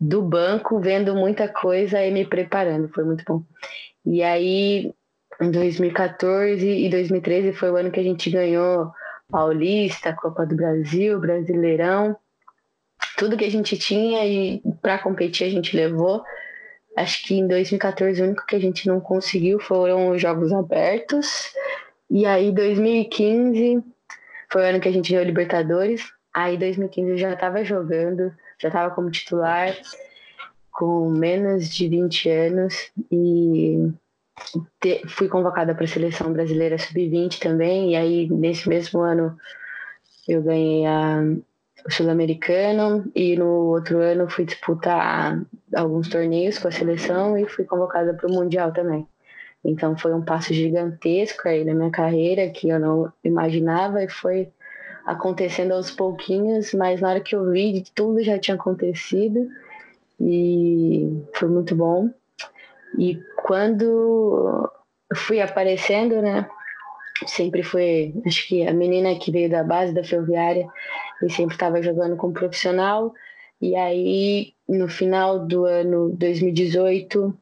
do 0.00 0.22
banco, 0.22 0.80
vendo 0.80 1.14
muita 1.14 1.48
coisa 1.48 2.02
e 2.04 2.10
me 2.10 2.24
preparando. 2.24 2.88
Foi 2.88 3.04
muito 3.04 3.22
bom. 3.26 3.42
E 4.06 4.22
aí, 4.22 4.94
em 5.40 5.50
2014 5.50 6.66
e 6.66 6.88
2013 6.88 7.52
foi 7.52 7.70
o 7.70 7.76
ano 7.76 7.90
que 7.90 8.00
a 8.00 8.02
gente 8.02 8.30
ganhou 8.30 8.90
Paulista, 9.30 10.14
Copa 10.14 10.46
do 10.46 10.56
Brasil, 10.56 11.20
Brasileirão. 11.20 12.16
Tudo 13.18 13.36
que 13.36 13.44
a 13.44 13.50
gente 13.50 13.76
tinha 13.76 14.26
e 14.26 14.62
para 14.80 14.98
competir 14.98 15.46
a 15.46 15.50
gente 15.50 15.76
levou. 15.76 16.22
Acho 16.96 17.24
que 17.24 17.34
em 17.34 17.46
2014 17.46 18.20
o 18.20 18.24
único 18.24 18.46
que 18.46 18.56
a 18.56 18.60
gente 18.60 18.86
não 18.86 19.00
conseguiu 19.00 19.60
foram 19.60 20.10
os 20.10 20.20
Jogos 20.20 20.52
Abertos. 20.52 21.52
E 22.10 22.26
aí 22.26 22.50
2015 22.52 23.82
foi 24.50 24.62
o 24.62 24.64
ano 24.64 24.80
que 24.80 24.88
a 24.88 24.92
gente 24.92 25.10
ganhou 25.10 25.24
Libertadores. 25.24 26.02
Aí 26.34 26.56
2015 26.56 27.10
eu 27.10 27.18
já 27.18 27.32
estava 27.32 27.64
jogando, 27.64 28.32
já 28.58 28.68
estava 28.68 28.94
como 28.94 29.10
titular, 29.10 29.74
com 30.72 31.08
menos 31.10 31.68
de 31.68 31.88
20 31.88 32.28
anos 32.28 32.90
e 33.10 33.92
te, 34.80 35.06
fui 35.08 35.28
convocada 35.28 35.74
para 35.74 35.84
a 35.84 35.88
seleção 35.88 36.32
brasileira 36.32 36.78
sub-20 36.78 37.38
também. 37.38 37.92
E 37.92 37.96
aí 37.96 38.28
nesse 38.30 38.68
mesmo 38.68 39.00
ano 39.00 39.36
eu 40.28 40.42
ganhei 40.42 40.86
a, 40.86 41.22
o 41.86 41.90
sul-americano 41.90 43.10
e 43.14 43.36
no 43.36 43.68
outro 43.68 43.98
ano 43.98 44.28
fui 44.28 44.44
disputar 44.44 45.40
alguns 45.74 46.08
torneios 46.08 46.58
com 46.58 46.68
a 46.68 46.72
seleção 46.72 47.36
e 47.38 47.46
fui 47.46 47.64
convocada 47.64 48.14
para 48.14 48.28
o 48.28 48.32
mundial 48.32 48.72
também. 48.72 49.06
Então 49.64 49.96
foi 49.96 50.14
um 50.14 50.22
passo 50.22 50.54
gigantesco 50.54 51.48
aí 51.48 51.64
na 51.64 51.74
minha 51.74 51.90
carreira 51.90 52.48
que 52.48 52.68
eu 52.68 52.78
não 52.78 53.12
imaginava 53.22 54.02
e 54.02 54.08
foi 54.08 54.48
acontecendo 55.04 55.72
aos 55.72 55.90
pouquinhos, 55.90 56.72
mas 56.72 57.00
na 57.00 57.10
hora 57.10 57.20
que 57.20 57.34
eu 57.34 57.50
vi, 57.50 57.84
tudo 57.94 58.22
já 58.22 58.38
tinha 58.38 58.54
acontecido 58.54 59.48
e 60.20 61.22
foi 61.34 61.48
muito 61.48 61.74
bom. 61.74 62.10
E 62.98 63.20
quando 63.44 64.70
fui 65.14 65.40
aparecendo, 65.40 66.20
né, 66.20 66.48
sempre 67.26 67.62
foi, 67.62 68.14
acho 68.26 68.48
que 68.48 68.66
a 68.66 68.72
menina 68.72 69.14
que 69.18 69.30
veio 69.30 69.50
da 69.50 69.62
base 69.62 69.92
da 69.92 70.04
ferroviária 70.04 70.66
e 71.22 71.30
sempre 71.30 71.54
estava 71.54 71.82
jogando 71.82 72.16
como 72.16 72.32
profissional. 72.32 73.14
E 73.60 73.76
aí, 73.76 74.54
no 74.68 74.88
final 74.88 75.46
do 75.46 75.64
ano 75.66 76.10
2018, 76.16 77.36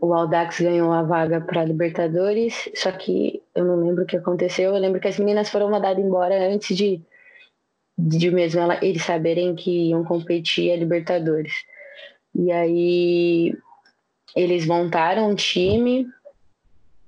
o 0.00 0.12
Aldax 0.12 0.60
ganhou 0.60 0.92
a 0.92 1.02
vaga 1.02 1.40
para 1.40 1.64
Libertadores, 1.64 2.68
só 2.74 2.92
que 2.92 3.42
eu 3.54 3.64
não 3.64 3.76
lembro 3.76 4.04
o 4.04 4.06
que 4.06 4.16
aconteceu. 4.16 4.74
Eu 4.74 4.80
lembro 4.80 5.00
que 5.00 5.08
as 5.08 5.18
meninas 5.18 5.48
foram 5.48 5.70
mandadas 5.70 6.04
embora 6.04 6.52
antes 6.52 6.76
de, 6.76 7.00
de 7.96 8.30
mesmo 8.30 8.60
ela, 8.60 8.78
eles 8.84 9.02
saberem 9.02 9.54
que 9.54 9.88
iam 9.88 10.04
competir 10.04 10.70
a 10.70 10.76
Libertadores. 10.76 11.64
E 12.34 12.52
aí 12.52 13.56
eles 14.34 14.66
montaram 14.66 15.30
um 15.30 15.34
time, 15.34 16.06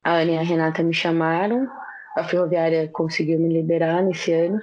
a 0.02 0.14
Ana 0.14 0.32
e 0.32 0.38
a 0.38 0.42
Renata 0.42 0.82
me 0.82 0.94
chamaram, 0.94 1.68
a 2.16 2.24
Ferroviária 2.24 2.88
conseguiu 2.88 3.38
me 3.38 3.52
liberar 3.52 4.02
nesse 4.02 4.32
ano. 4.32 4.58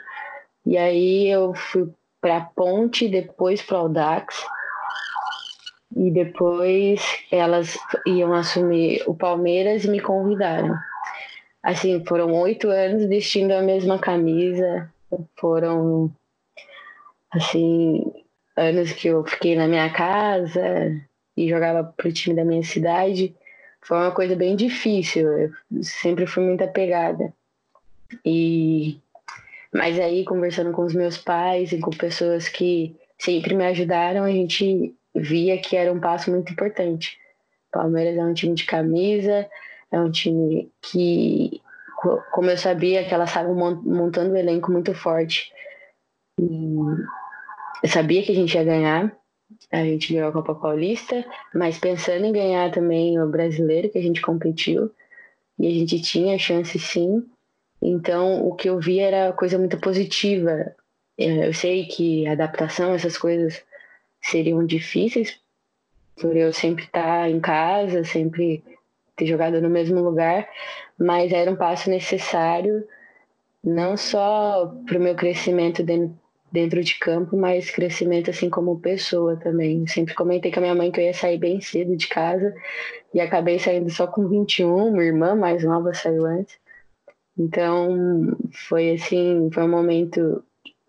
E 0.66 0.78
aí 0.78 1.28
eu 1.28 1.54
fui 1.54 1.90
para 2.20 2.42
Ponte, 2.42 3.08
depois 3.08 3.62
para 3.62 3.78
o 3.78 3.80
Aldax 3.82 4.44
e 5.96 6.12
depois 6.12 7.02
elas 7.32 7.78
iam 8.06 8.34
assumir 8.34 9.04
o 9.08 9.16
Palmeiras 9.16 9.86
e 9.86 9.90
me 9.90 10.00
convidaram. 10.00 10.76
Assim, 11.64 12.04
foram 12.06 12.34
oito 12.34 12.70
anos 12.70 13.06
vestindo 13.06 13.52
a 13.52 13.62
mesma 13.62 13.98
camisa, 13.98 14.92
foram, 15.38 16.12
assim, 17.32 18.04
anos 18.56 18.92
que 18.92 19.08
eu 19.08 19.24
fiquei 19.26 19.56
na 19.56 19.68
minha 19.68 19.90
casa 19.92 20.62
e 21.38 21.50
jogava 21.50 21.84
pro 21.84 22.12
time 22.12 22.36
da 22.36 22.44
minha 22.44 22.64
cidade. 22.64 23.36
Foi 23.82 23.98
uma 23.98 24.12
coisa 24.12 24.36
bem 24.36 24.56
difícil, 24.56 25.28
eu 25.28 25.52
sempre 25.82 26.28
fui 26.28 26.44
muito 26.44 26.64
apegada. 26.64 27.34
E 28.24 29.00
mas 29.76 30.00
aí 30.00 30.24
conversando 30.24 30.72
com 30.72 30.84
os 30.84 30.94
meus 30.94 31.18
pais 31.18 31.74
e 31.74 31.80
com 31.80 31.92
pessoas 31.92 32.48
que 32.48 32.96
sempre 33.20 33.54
me 33.54 33.66
ajudaram, 33.66 34.24
a 34.24 34.32
gente 34.32 34.96
via 35.14 35.58
que 35.58 35.76
era 35.76 35.92
um 35.92 36.00
passo 36.00 36.32
muito 36.32 36.54
importante. 36.54 37.18
Palmeiras 37.74 38.18
é 38.18 38.24
um 38.24 38.34
time 38.34 38.56
de 38.56 38.64
camisa, 38.64 39.46
é 39.92 40.00
um 40.00 40.10
time 40.10 40.72
que, 40.82 41.62
como 42.32 42.50
eu 42.50 42.58
sabia, 42.58 43.04
que 43.04 43.14
elas 43.14 43.30
estavam 43.30 43.54
montando 43.84 44.32
um 44.32 44.38
elenco 44.38 44.72
muito 44.72 44.94
forte. 44.94 45.52
E 46.40 46.76
eu 47.84 47.90
sabia 47.90 48.24
que 48.24 48.32
a 48.32 48.36
gente 48.36 48.56
ia 48.56 48.64
ganhar. 48.64 49.14
A 49.74 49.84
gente 49.84 50.14
ganhou 50.14 50.30
a 50.30 50.34
Copa 50.34 50.56
Paulista, 50.56 51.26
mas 51.54 51.78
pensando 51.78 52.26
em 52.26 52.32
ganhar 52.32 52.72
também 52.72 53.20
o 53.20 53.28
brasileiro 53.28 53.90
que 53.90 53.98
a 53.98 54.02
gente 54.02 54.22
competiu. 54.22 54.90
E 55.60 55.68
a 55.68 55.72
gente 55.72 56.02
tinha 56.02 56.40
chance 56.40 56.80
sim. 56.80 57.26
Então, 57.88 58.44
o 58.48 58.56
que 58.56 58.68
eu 58.68 58.80
vi 58.80 59.00
era 59.00 59.32
coisa 59.32 59.60
muito 59.60 59.80
positiva. 59.80 60.76
Eu 61.16 61.54
sei 61.54 61.86
que 61.86 62.28
adaptação, 62.28 62.96
essas 62.96 63.16
coisas, 63.16 63.64
seriam 64.20 64.66
difíceis 64.66 65.40
por 66.20 66.36
eu 66.36 66.52
sempre 66.52 66.86
estar 66.86 67.30
em 67.30 67.40
casa, 67.40 68.04
sempre 68.04 68.64
ter 69.16 69.28
jogado 69.28 69.62
no 69.62 69.70
mesmo 69.70 70.02
lugar, 70.02 70.50
mas 70.98 71.32
era 71.32 71.52
um 71.52 71.56
passo 71.56 71.90
necessário 71.90 72.88
não 73.64 73.96
só 73.96 74.74
para 74.88 74.98
o 74.98 75.02
meu 75.02 75.16
crescimento 75.16 75.84
dentro, 75.84 76.18
dentro 76.52 76.84
de 76.84 76.98
campo, 76.98 77.38
mas 77.38 77.70
crescimento 77.70 78.32
assim 78.32 78.50
como 78.50 78.80
pessoa 78.80 79.36
também. 79.38 79.82
Eu 79.82 79.88
sempre 79.88 80.16
comentei 80.16 80.52
com 80.52 80.60
a 80.60 80.62
minha 80.62 80.76
mãe 80.76 80.92
que 80.92 81.00
eu 81.00 81.06
ia 81.06 81.14
sair 81.14 81.38
bem 81.38 81.62
cedo 81.62 81.96
de 81.96 82.08
casa 82.08 82.56
e 83.14 83.20
acabei 83.22 83.60
saindo 83.60 83.90
só 83.92 84.08
com 84.08 84.28
21, 84.28 84.92
minha 84.92 85.04
irmã 85.04 85.36
mais 85.36 85.64
nova 85.64 85.94
saiu 85.94 86.26
antes. 86.26 86.65
Então, 87.38 88.38
foi 88.70 88.92
assim, 88.92 89.50
foi 89.52 89.64
um 89.64 89.70
momento 89.70 90.44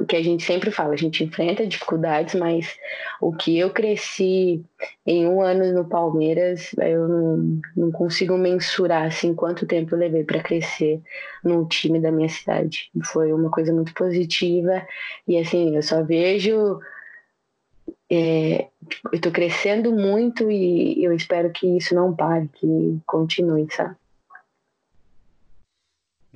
que 0.07 0.17
a 0.17 0.23
gente 0.23 0.45
sempre 0.45 0.71
fala, 0.71 0.93
a 0.93 0.97
gente 0.97 1.25
enfrenta 1.25 1.67
dificuldades, 1.67 2.35
mas 2.35 2.77
o 3.21 3.33
que 3.33 3.59
eu 3.59 3.71
cresci 3.71 4.63
em 5.07 5.27
um 5.27 5.41
ano 5.41 5.73
no 5.73 5.89
Palmeiras, 5.89 6.71
eu 6.79 7.09
não, 7.09 7.61
não 7.75 7.91
consigo 7.91 8.37
mensurar 8.37 9.07
assim 9.07 9.35
quanto 9.35 9.67
tempo 9.67 9.95
eu 9.95 9.99
levei 9.99 10.23
para 10.23 10.43
crescer 10.43 11.01
no 11.43 11.67
time 11.67 11.99
da 11.99 12.13
minha 12.13 12.29
cidade. 12.29 12.91
Foi 13.07 13.33
uma 13.33 13.51
coisa 13.51 13.73
muito 13.73 13.95
positiva 13.95 14.87
e 15.27 15.39
assim 15.39 15.75
eu 15.75 15.83
só 15.83 16.03
vejo 16.05 16.79
é, 18.11 18.69
eu 19.07 19.15
estou 19.15 19.33
crescendo 19.33 19.93
muito 19.93 20.51
e 20.51 21.03
eu 21.03 21.13
espero 21.13 21.51
que 21.51 21.67
isso 21.77 21.95
não 21.95 22.15
pare, 22.15 22.49
que 22.53 23.01
continue, 23.07 23.67
sabe? 23.71 23.97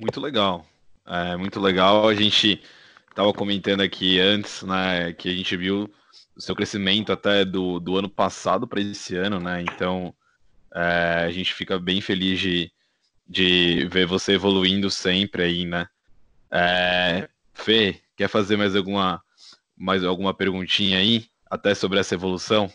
Muito 0.01 0.19
legal, 0.19 0.65
é 1.05 1.37
muito 1.37 1.59
legal 1.59 2.09
a 2.09 2.15
gente 2.15 2.59
estava 3.07 3.31
comentando 3.31 3.81
aqui 3.81 4.19
antes, 4.19 4.63
né, 4.63 5.13
que 5.13 5.29
a 5.29 5.31
gente 5.31 5.55
viu 5.55 5.87
o 6.35 6.41
seu 6.41 6.55
crescimento 6.55 7.11
até 7.13 7.45
do, 7.45 7.79
do 7.79 7.95
ano 7.95 8.09
passado 8.09 8.67
para 8.67 8.81
esse 8.81 9.15
ano, 9.15 9.39
né? 9.39 9.61
Então 9.61 10.11
é, 10.73 11.25
a 11.27 11.29
gente 11.29 11.53
fica 11.53 11.77
bem 11.77 12.01
feliz 12.01 12.39
de, 12.39 12.71
de 13.27 13.87
ver 13.91 14.07
você 14.07 14.33
evoluindo 14.33 14.89
sempre 14.89 15.43
aí, 15.43 15.65
né? 15.67 15.87
É, 16.49 17.29
Fê, 17.53 18.01
quer 18.17 18.27
fazer 18.27 18.57
mais 18.57 18.75
alguma, 18.75 19.21
mais 19.77 20.03
alguma 20.03 20.33
perguntinha 20.33 20.97
aí, 20.97 21.27
até 21.45 21.75
sobre 21.75 21.99
essa 21.99 22.15
evolução? 22.15 22.73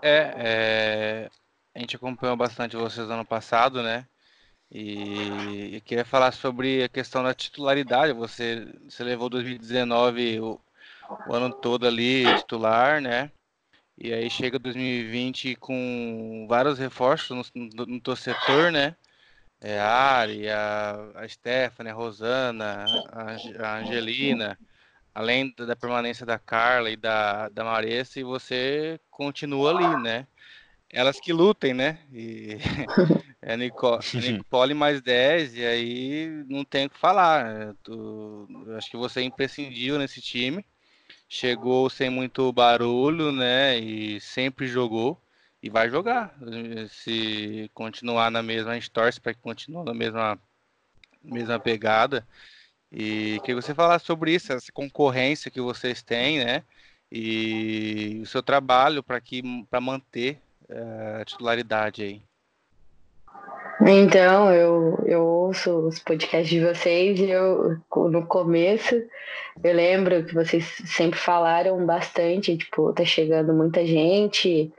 É, 0.00 0.32
é, 0.38 1.30
a 1.74 1.78
gente 1.80 1.96
acompanhou 1.96 2.34
bastante 2.34 2.76
vocês 2.76 3.06
no 3.08 3.12
ano 3.12 3.26
passado, 3.26 3.82
né? 3.82 4.06
E 4.70 5.76
eu 5.76 5.80
queria 5.80 6.04
falar 6.04 6.32
sobre 6.32 6.82
a 6.82 6.88
questão 6.88 7.22
da 7.22 7.32
titularidade. 7.34 8.12
Você, 8.12 8.66
você 8.88 9.02
levou 9.02 9.28
2019 9.28 10.40
o, 10.40 10.60
o 11.26 11.32
ano 11.32 11.52
todo 11.54 11.86
ali 11.86 12.24
titular, 12.36 13.00
né? 13.00 13.30
E 13.96 14.12
aí 14.12 14.28
chega 14.30 14.58
2020 14.58 15.56
com 15.56 16.46
vários 16.48 16.78
reforços 16.78 17.52
no, 17.54 17.68
no, 17.74 17.86
no 17.86 18.00
teu 18.00 18.14
setor, 18.14 18.70
né? 18.70 18.94
É, 19.60 19.80
a 19.80 19.88
Ari, 19.88 20.48
a, 20.48 21.12
a 21.16 21.28
Stephanie, 21.28 21.90
a 21.90 21.94
Rosana, 21.94 22.84
a, 23.10 23.66
a 23.66 23.78
Angelina, 23.78 24.56
além 25.14 25.52
da 25.56 25.74
permanência 25.74 26.24
da 26.24 26.38
Carla 26.38 26.90
e 26.90 26.96
da, 26.96 27.48
da 27.48 27.64
Maressa, 27.64 28.20
e 28.20 28.22
você 28.24 29.00
continua 29.10 29.70
ali, 29.70 30.02
né? 30.02 30.26
elas 30.90 31.20
que 31.20 31.32
lutem, 31.32 31.74
né? 31.74 31.98
E 32.12 32.56
é 33.52 33.56
Nicole, 33.56 34.02
Nicole 34.14 34.74
mais 34.74 35.00
10, 35.00 35.56
e 35.56 35.64
aí 35.64 36.44
não 36.48 36.64
tem 36.64 36.86
o 36.86 36.90
que 36.90 36.98
falar. 36.98 37.74
Tu, 37.82 38.48
acho 38.76 38.90
que 38.90 38.96
você 38.96 39.20
é 39.20 39.24
imprescindível 39.24 39.98
nesse 39.98 40.20
time. 40.20 40.64
Chegou 41.28 41.88
sem 41.90 42.10
muito 42.10 42.52
barulho, 42.52 43.32
né? 43.32 43.78
E 43.78 44.20
sempre 44.20 44.66
jogou 44.66 45.20
e 45.62 45.70
vai 45.70 45.90
jogar. 45.90 46.36
Se 46.90 47.70
continuar 47.74 48.30
na 48.30 48.42
mesma, 48.42 48.72
a 48.72 48.74
gente 48.74 48.90
torce 48.90 49.20
para 49.20 49.34
que 49.34 49.40
continue 49.40 49.84
na 49.84 49.94
mesma, 49.94 50.38
mesma 51.22 51.58
pegada. 51.58 52.26
E 52.92 53.40
que 53.44 53.54
você 53.54 53.74
falar 53.74 53.98
sobre 53.98 54.34
isso, 54.34 54.52
essa 54.52 54.72
concorrência 54.72 55.50
que 55.50 55.60
vocês 55.60 56.02
têm, 56.02 56.44
né? 56.44 56.64
e 57.10 58.20
o 58.22 58.26
seu 58.26 58.42
trabalho 58.42 59.02
para 59.02 59.80
manter 59.80 60.40
uh, 60.68 61.20
a 61.20 61.24
titularidade 61.24 62.02
aí. 62.02 62.27
Então, 63.86 64.52
eu, 64.52 64.98
eu 65.06 65.24
ouço 65.24 65.70
os 65.86 65.98
podcasts 66.00 66.48
de 66.48 66.60
vocês 66.60 67.20
e 67.20 67.30
eu, 67.30 67.78
no 67.94 68.26
começo, 68.26 68.94
eu 69.62 69.74
lembro 69.74 70.24
que 70.24 70.34
vocês 70.34 70.64
sempre 70.84 71.18
falaram 71.18 71.86
bastante, 71.86 72.56
tipo, 72.56 72.92
tá 72.92 73.04
chegando 73.04 73.54
muita 73.54 73.86
gente, 73.86 74.72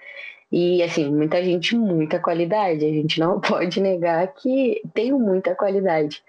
e, 0.52 0.82
assim, 0.82 1.10
muita 1.10 1.44
gente, 1.44 1.76
muita 1.76 2.20
qualidade. 2.20 2.84
A 2.86 2.90
gente 2.90 3.20
não 3.20 3.40
pode 3.42 3.80
negar 3.80 4.28
que 4.34 4.82
tem 4.94 5.12
muita 5.12 5.56
qualidade. 5.56 6.24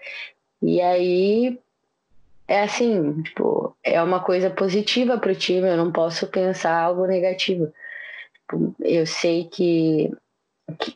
E 0.63 0.81
aí, 0.81 1.59
é 2.47 2.63
assim, 2.63 3.23
tipo, 3.23 3.75
é 3.83 4.03
uma 4.03 4.21
coisa 4.21 4.51
positiva 4.51 5.19
para 5.19 5.33
o 5.33 5.35
time, 5.35 5.69
eu 5.69 5.77
não 5.77 5.91
posso 5.93 6.27
pensar 6.27 6.79
algo 6.79 7.07
negativo. 7.07 7.73
Tipo, 8.35 8.75
eu 8.81 9.07
sei 9.07 9.45
que, 9.45 10.13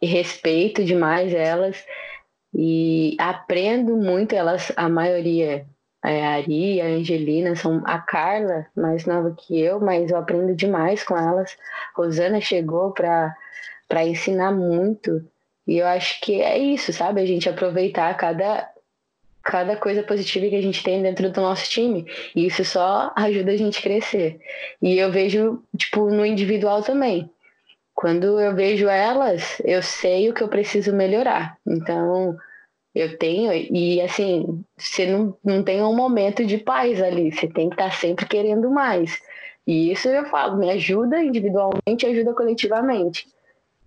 respeito 0.02 0.85
demais 0.85 1.33
elas 1.33 1.85
e 2.54 3.16
aprendo 3.19 3.97
muito 3.97 4.35
elas, 4.35 4.73
a 4.76 4.88
maioria, 4.88 5.66
a 6.00 6.09
Ari, 6.35 6.81
a 6.81 6.85
Angelina, 6.85 7.57
são 7.57 7.83
a 7.85 7.99
Carla, 7.99 8.66
mais 8.76 9.07
nova 9.07 9.35
que 9.37 9.59
eu, 9.61 9.81
mas 9.81 10.11
eu 10.11 10.19
aprendo 10.19 10.54
demais 10.54 11.02
com 11.02 11.16
elas. 11.16 11.57
Rosana 11.97 12.40
chegou 12.40 12.93
para 12.93 13.35
ensinar 14.07 14.52
muito. 14.52 15.26
E 15.66 15.78
eu 15.78 15.87
acho 15.87 16.21
que 16.21 16.43
é 16.43 16.57
isso, 16.59 16.93
sabe? 16.93 17.21
A 17.21 17.26
gente 17.26 17.49
aproveitar 17.49 18.14
cada, 18.16 18.69
cada 19.43 19.76
coisa 19.76 20.02
positiva 20.02 20.47
que 20.47 20.57
a 20.57 20.62
gente 20.62 20.85
tem 20.85 21.02
dentro 21.02 21.31
do 21.31 21.40
nosso 21.40 21.69
time. 21.69 22.07
E 22.37 22.47
isso 22.47 22.64
só 22.64 23.12
ajuda 23.16 23.52
a 23.52 23.57
gente 23.57 23.78
a 23.81 23.83
crescer. 23.83 24.38
E 24.81 24.97
eu 24.97 25.11
vejo, 25.11 25.62
tipo, 25.76 26.11
no 26.11 26.25
individual 26.25 26.83
também. 26.83 27.31
Quando 27.95 28.41
eu 28.41 28.55
vejo 28.55 28.89
elas, 28.89 29.61
eu 29.65 29.83
sei 29.83 30.29
o 30.29 30.35
que 30.35 30.43
eu 30.43 30.49
preciso 30.49 30.93
melhorar. 30.93 31.57
Então, 31.67 32.37
eu 32.95 33.17
tenho, 33.19 33.53
e 33.53 34.01
assim, 34.01 34.65
você 34.77 35.07
não, 35.07 35.37
não 35.45 35.63
tem 35.63 35.83
um 35.83 35.95
momento 35.95 36.45
de 36.45 36.59
paz 36.59 37.03
ali, 37.03 37.33
você 37.33 37.49
tem 37.49 37.69
que 37.69 37.75
estar 37.75 37.91
tá 37.91 37.97
sempre 37.97 38.27
querendo 38.27 38.71
mais. 38.71 39.21
E 39.67 39.91
isso 39.91 40.09
eu 40.09 40.25
falo, 40.27 40.59
me 40.59 40.71
ajuda 40.71 41.23
individualmente, 41.23 42.07
ajuda 42.07 42.35
coletivamente. 42.35 43.27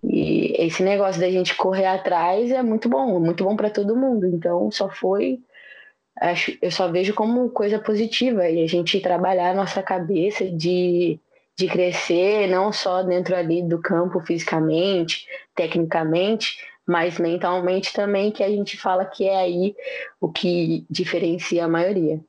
E 0.02 0.54
esse 0.58 0.82
negócio 0.82 1.20
da 1.20 1.30
gente 1.30 1.56
correr 1.56 1.86
atrás 1.86 2.50
é 2.50 2.62
muito 2.62 2.88
bom, 2.88 3.18
muito 3.18 3.44
bom 3.44 3.56
para 3.56 3.70
todo 3.70 3.96
mundo. 3.96 4.26
Então 4.26 4.70
só 4.70 4.88
foi, 4.88 5.40
acho, 6.20 6.56
eu 6.60 6.70
só 6.70 6.90
vejo 6.90 7.14
como 7.14 7.50
coisa 7.50 7.78
positiva 7.78 8.48
e 8.48 8.62
a 8.62 8.66
gente 8.66 9.00
trabalhar 9.00 9.50
a 9.50 9.54
nossa 9.54 9.82
cabeça 9.82 10.44
de, 10.50 11.18
de 11.58 11.66
crescer, 11.66 12.46
não 12.46 12.72
só 12.72 13.02
dentro 13.02 13.34
ali 13.34 13.64
do 13.64 13.82
campo 13.82 14.20
fisicamente, 14.20 15.26
tecnicamente, 15.56 16.64
mas 16.86 17.18
mentalmente 17.18 17.92
também, 17.92 18.30
que 18.30 18.44
a 18.44 18.48
gente 18.48 18.76
fala 18.76 19.04
que 19.04 19.26
é 19.26 19.36
aí 19.36 19.74
o 20.20 20.30
que 20.30 20.86
diferencia 20.88 21.64
a 21.64 21.68
maioria. 21.68 22.20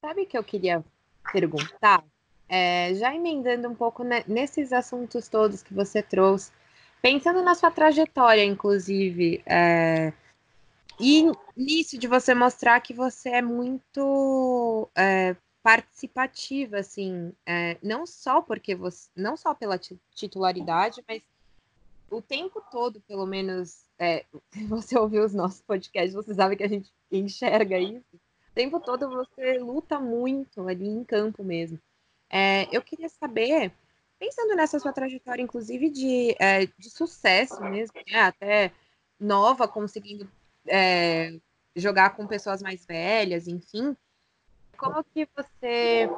Sabe 0.00 0.24
que 0.24 0.38
eu 0.38 0.44
queria 0.44 0.84
perguntar? 1.32 2.04
É, 2.48 2.94
já 2.94 3.12
emendando 3.12 3.68
um 3.68 3.74
pouco 3.74 4.04
nesses 4.28 4.72
assuntos 4.72 5.26
todos 5.26 5.64
que 5.64 5.74
você 5.74 6.00
trouxe, 6.00 6.52
pensando 7.02 7.42
na 7.42 7.56
sua 7.56 7.72
trajetória, 7.72 8.44
inclusive, 8.44 9.42
é, 9.44 10.12
e 11.00 11.24
nisso 11.56 11.98
de 11.98 12.06
você 12.06 12.32
mostrar 12.32 12.80
que 12.80 12.94
você 12.94 13.30
é 13.30 13.42
muito 13.42 14.88
é, 14.96 15.34
participativa, 15.62 16.78
assim, 16.78 17.32
é, 17.44 17.76
não 17.82 18.06
só 18.06 18.40
porque 18.40 18.74
você, 18.74 19.08
não 19.14 19.36
só 19.36 19.54
pela 19.54 19.78
titularidade, 20.14 21.04
mas 21.06 21.22
o 22.10 22.20
tempo 22.20 22.62
todo, 22.70 23.00
pelo 23.02 23.26
menos, 23.26 23.84
é, 23.98 24.24
se 24.50 24.64
você 24.66 24.98
ouviu 24.98 25.24
os 25.24 25.34
nossos 25.34 25.62
podcasts, 25.62 26.14
você 26.14 26.34
sabe 26.34 26.56
que 26.56 26.64
a 26.64 26.68
gente 26.68 26.90
enxerga 27.10 27.78
isso. 27.78 28.04
O 28.14 28.54
tempo 28.54 28.80
todo 28.80 29.08
você 29.08 29.58
luta 29.58 30.00
muito 30.00 30.66
ali 30.66 30.88
em 30.88 31.04
campo 31.04 31.44
mesmo. 31.44 31.78
É, 32.28 32.68
eu 32.74 32.82
queria 32.82 33.08
saber, 33.08 33.72
pensando 34.18 34.56
nessa 34.56 34.78
sua 34.78 34.92
trajetória, 34.92 35.42
inclusive 35.42 35.90
de, 35.90 36.36
é, 36.38 36.66
de 36.66 36.90
sucesso 36.90 37.60
mesmo, 37.62 38.00
né? 38.10 38.20
até 38.20 38.72
nova, 39.18 39.68
conseguindo 39.68 40.30
jogar 41.74 42.10
com 42.10 42.26
pessoas 42.26 42.62
mais 42.62 42.84
velhas, 42.84 43.48
enfim, 43.48 43.96
como 44.80 45.04
que 45.04 45.28
você 45.36 46.10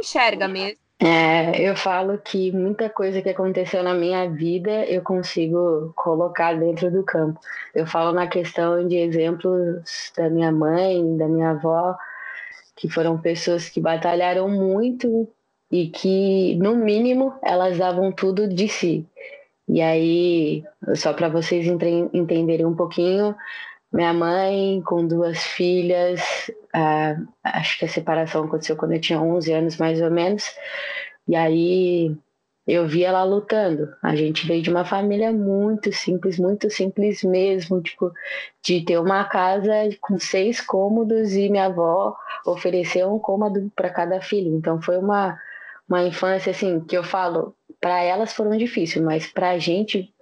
enxerga 0.00 0.48
mesmo 0.48 0.84
é, 1.00 1.60
eu 1.60 1.76
falo 1.76 2.16
que 2.18 2.52
muita 2.52 2.88
coisa 2.88 3.20
que 3.20 3.28
aconteceu 3.28 3.82
na 3.82 3.92
minha 3.92 4.30
vida 4.30 4.86
eu 4.86 5.02
consigo 5.02 5.92
colocar 5.96 6.54
dentro 6.56 6.90
do 6.90 7.02
campo. 7.02 7.38
Eu 7.74 7.86
falo 7.86 8.12
na 8.12 8.28
questão 8.28 8.86
de 8.86 8.96
exemplos 8.96 10.12
da 10.16 10.30
minha 10.30 10.52
mãe, 10.52 11.16
da 11.16 11.26
minha 11.28 11.50
avó, 11.50 11.96
que 12.76 12.88
foram 12.88 13.18
pessoas 13.18 13.68
que 13.68 13.80
batalharam 13.80 14.48
muito 14.48 15.28
e 15.70 15.88
que, 15.88 16.54
no 16.56 16.76
mínimo, 16.76 17.34
elas 17.42 17.76
davam 17.76 18.12
tudo 18.12 18.48
de 18.48 18.68
si. 18.68 19.06
E 19.68 19.82
aí, 19.82 20.64
só 20.94 21.12
para 21.12 21.28
vocês 21.28 21.66
entenderem 21.66 22.64
um 22.64 22.74
pouquinho, 22.74 23.34
minha 23.92 24.12
mãe 24.12 24.80
com 24.82 25.06
duas 25.06 25.38
filhas, 25.42 26.50
uh, 26.74 27.28
acho 27.42 27.78
que 27.78 27.84
a 27.84 27.88
separação 27.88 28.44
aconteceu 28.44 28.76
quando 28.76 28.92
eu 28.92 29.00
tinha 29.00 29.20
11 29.20 29.52
anos 29.52 29.76
mais 29.76 30.00
ou 30.00 30.10
menos, 30.10 30.44
e 31.28 31.36
aí 31.36 32.16
eu 32.66 32.86
vi 32.86 33.04
ela 33.04 33.22
lutando. 33.24 33.94
A 34.02 34.16
gente 34.16 34.46
veio 34.46 34.62
de 34.62 34.70
uma 34.70 34.84
família 34.84 35.32
muito 35.32 35.92
simples, 35.92 36.38
muito 36.38 36.70
simples 36.70 37.22
mesmo, 37.22 37.80
tipo, 37.82 38.10
de 38.62 38.82
ter 38.82 38.98
uma 38.98 39.24
casa 39.24 39.72
com 40.00 40.18
seis 40.18 40.60
cômodos 40.60 41.34
e 41.34 41.48
minha 41.48 41.66
avó 41.66 42.16
ofereceu 42.46 43.12
um 43.14 43.18
cômodo 43.18 43.70
para 43.76 43.90
cada 43.90 44.20
filho. 44.20 44.54
Então 44.54 44.80
foi 44.80 44.96
uma, 44.96 45.38
uma 45.88 46.02
infância 46.04 46.50
assim 46.50 46.80
que 46.80 46.96
eu 46.96 47.04
falo, 47.04 47.54
para 47.80 48.02
elas 48.02 48.32
foram 48.32 48.56
difíceis, 48.56 49.04
mas 49.04 49.26
para 49.26 49.50
a 49.50 49.58
gente 49.58 50.13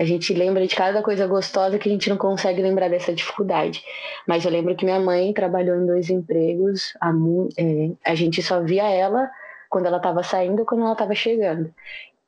a 0.00 0.04
gente 0.04 0.32
lembra 0.32 0.66
de 0.66 0.74
cada 0.74 1.02
coisa 1.02 1.26
gostosa 1.26 1.78
que 1.78 1.86
a 1.86 1.92
gente 1.92 2.08
não 2.08 2.16
consegue 2.16 2.62
lembrar 2.62 2.88
dessa 2.88 3.12
dificuldade. 3.12 3.84
Mas 4.26 4.46
eu 4.46 4.50
lembro 4.50 4.74
que 4.74 4.86
minha 4.86 4.98
mãe 4.98 5.30
trabalhou 5.34 5.76
em 5.76 5.84
dois 5.84 6.08
empregos, 6.08 6.94
a, 6.98 7.12
é, 7.58 7.90
a 8.06 8.14
gente 8.14 8.42
só 8.42 8.62
via 8.62 8.88
ela 8.88 9.30
quando 9.68 9.84
ela 9.84 9.98
estava 9.98 10.22
saindo 10.22 10.60
ou 10.60 10.64
quando 10.64 10.84
ela 10.84 10.94
estava 10.94 11.14
chegando. 11.14 11.70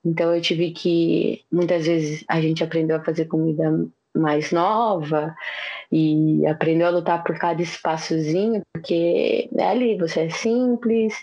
Então 0.05 0.35
eu 0.35 0.43
tive 0.43 0.73
que, 0.73 1.47
muitas 1.51 1.87
vezes, 1.87 2.23
a 2.29 2.43
gente 2.43 2.63
aprendeu 2.63 2.99
a 2.99 3.05
fazer 3.05 3.25
comida 3.25 3.89
mais 4.15 4.53
nova 4.53 5.35
e 5.91 6.47
aprendeu 6.47 6.89
a 6.89 6.91
lutar 6.91 7.25
por 7.25 7.39
cada 7.39 7.63
espaçozinho, 7.63 8.61
porque 8.75 9.49
é 9.57 9.65
ali, 9.65 9.97
você 9.97 10.25
é 10.25 10.29
simples 10.29 11.15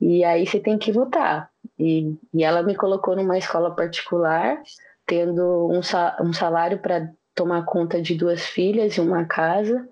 e 0.00 0.22
aí 0.22 0.46
você 0.46 0.60
tem 0.60 0.78
que 0.78 0.92
lutar. 0.92 1.50
E, 1.76 2.14
e 2.32 2.44
ela 2.44 2.62
me 2.62 2.76
colocou 2.76 3.16
numa 3.16 3.36
escola 3.36 3.74
particular 3.74 4.62
tendo 5.06 5.68
um, 5.70 6.32
salário 6.32 6.78
para 6.78 7.10
tomar 7.34 7.64
conta 7.64 8.00
de 8.00 8.14
duas 8.14 8.44
filhas 8.44 8.96
e 8.96 9.00
uma 9.00 9.24
casa 9.24 9.88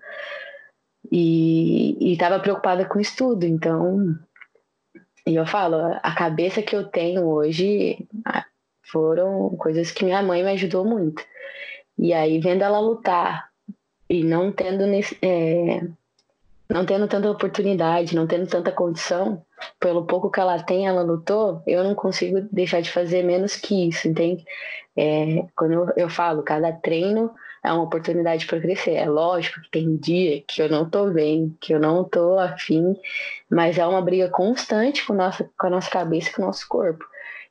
e 1.11 2.13
estava 2.13 2.39
preocupada 2.39 2.85
com 2.85 2.99
estudo. 2.99 3.45
Então, 3.45 4.15
e 5.25 5.35
eu 5.35 5.45
falo, 5.45 5.75
a 6.01 6.15
cabeça 6.15 6.61
que 6.61 6.75
eu 6.75 6.85
tenho 6.87 7.25
hoje 7.27 8.07
foram 8.83 9.49
coisas 9.57 9.91
que 9.91 10.05
minha 10.05 10.21
mãe 10.21 10.43
me 10.43 10.51
ajudou 10.51 10.85
muito. 10.85 11.23
E 11.97 12.13
aí, 12.13 12.39
vendo 12.39 12.63
ela 12.63 12.79
lutar 12.79 13.49
e 14.09 14.23
não 14.23 14.51
tendo, 14.51 14.83
é, 15.21 15.87
não 16.69 16.85
tendo 16.85 17.07
tanta 17.07 17.29
oportunidade, 17.29 18.15
não 18.15 18.27
tendo 18.27 18.47
tanta 18.47 18.71
condição, 18.71 19.45
pelo 19.79 20.05
pouco 20.05 20.29
que 20.29 20.39
ela 20.39 20.61
tem, 20.61 20.87
ela 20.87 21.01
lutou, 21.01 21.61
eu 21.67 21.83
não 21.83 21.95
consigo 21.95 22.41
deixar 22.51 22.81
de 22.81 22.91
fazer 22.91 23.23
menos 23.23 23.55
que 23.55 23.87
isso, 23.87 24.07
entende? 24.07 24.43
É, 24.95 25.45
quando 25.55 25.73
eu, 25.73 25.87
eu 25.95 26.09
falo, 26.09 26.43
cada 26.43 26.71
treino 26.71 27.31
é 27.63 27.71
uma 27.71 27.83
oportunidade 27.83 28.45
para 28.45 28.59
crescer. 28.59 28.93
É 28.93 29.05
lógico 29.05 29.61
que 29.61 29.71
tem 29.71 29.95
dia 29.95 30.43
que 30.47 30.61
eu 30.61 30.69
não 30.69 30.89
tô 30.89 31.09
bem, 31.11 31.55
que 31.61 31.73
eu 31.73 31.79
não 31.79 32.03
tô 32.03 32.37
afim, 32.39 32.95
mas 33.49 33.77
é 33.77 33.85
uma 33.85 34.01
briga 34.01 34.29
constante 34.29 35.05
com, 35.05 35.13
nossa, 35.13 35.49
com 35.57 35.67
a 35.67 35.69
nossa 35.69 35.89
cabeça 35.89 36.29
e 36.29 36.33
com 36.33 36.41
o 36.41 36.45
nosso 36.45 36.67
corpo. 36.67 37.05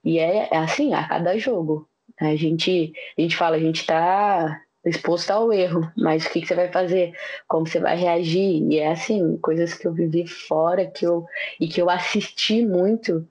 E 0.04 0.18
é, 0.18 0.48
é 0.50 0.56
assim 0.56 0.94
a 0.94 1.06
cada 1.06 1.38
jogo. 1.38 1.88
A 2.20 2.34
gente, 2.36 2.92
a 3.16 3.20
gente 3.20 3.36
fala, 3.36 3.56
a 3.56 3.60
gente 3.60 3.86
tá 3.86 4.60
exposto 4.84 5.30
ao 5.30 5.52
erro, 5.52 5.90
mas 5.96 6.24
o 6.24 6.30
que, 6.30 6.40
que, 6.40 6.46
você 6.46 6.54
vai 6.54 6.72
fazer? 6.72 7.12
Como 7.46 7.66
você 7.66 7.78
vai 7.78 7.96
reagir? 7.96 8.62
E 8.70 8.78
é 8.78 8.92
assim, 8.92 9.36
coisas 9.38 9.74
que 9.74 9.86
eu 9.86 9.92
vivi 9.92 10.26
fora 10.26 10.86
que 10.86 11.06
eu, 11.06 11.26
e 11.60 11.68
que 11.68 11.80
eu 11.80 11.90
assisti 11.90 12.64
muito 12.64 13.26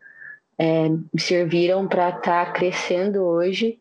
é, 0.57 0.89
me 0.89 1.19
serviram 1.19 1.87
para 1.87 2.09
estar 2.09 2.45
tá 2.45 2.51
crescendo 2.51 3.23
hoje 3.23 3.79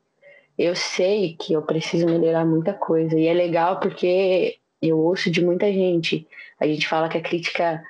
eu 0.59 0.75
sei 0.75 1.37
que 1.39 1.53
eu 1.53 1.63
preciso 1.63 2.07
melhorar 2.07 2.45
muita 2.45 2.75
coisa. 2.75 3.17
E 3.17 3.27
é 3.27 3.33
legal 3.33 3.79
porque 3.79 4.59
eu 4.83 4.99
ouço 4.99 5.31
de 5.31 5.43
muita 5.43 5.73
gente. 5.73 6.27
A 6.59 6.67
gente 6.67 6.89
fala 6.89 7.09
que 7.09 7.17
a 7.17 7.23
crítica 7.23 7.83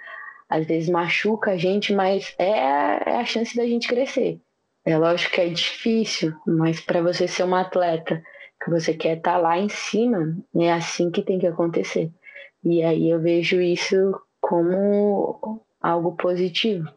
às 0.48 0.66
vezes 0.66 0.88
machuca 0.90 1.52
a 1.52 1.56
gente, 1.56 1.94
mas 1.94 2.34
é, 2.38 2.50
é 2.50 3.16
a 3.16 3.24
chance 3.24 3.56
da 3.56 3.64
gente 3.64 3.88
crescer. 3.88 4.38
É 4.84 4.96
lógico 4.98 5.34
que 5.34 5.40
é 5.40 5.48
difícil, 5.48 6.34
mas 6.46 6.80
para 6.80 7.00
você 7.00 7.26
ser 7.26 7.42
uma 7.42 7.62
atleta 7.62 8.22
que 8.62 8.70
você 8.70 8.94
quer 8.94 9.18
estar 9.18 9.34
tá 9.34 9.38
lá 9.38 9.58
em 9.58 9.68
cima, 9.68 10.36
é 10.56 10.72
assim 10.72 11.10
que 11.10 11.22
tem 11.22 11.38
que 11.38 11.46
acontecer. 11.46 12.10
E 12.64 12.82
aí 12.82 13.08
eu 13.08 13.20
vejo 13.20 13.60
isso 13.60 14.20
como 14.40 15.60
algo 15.80 16.16
positivo. 16.16 16.88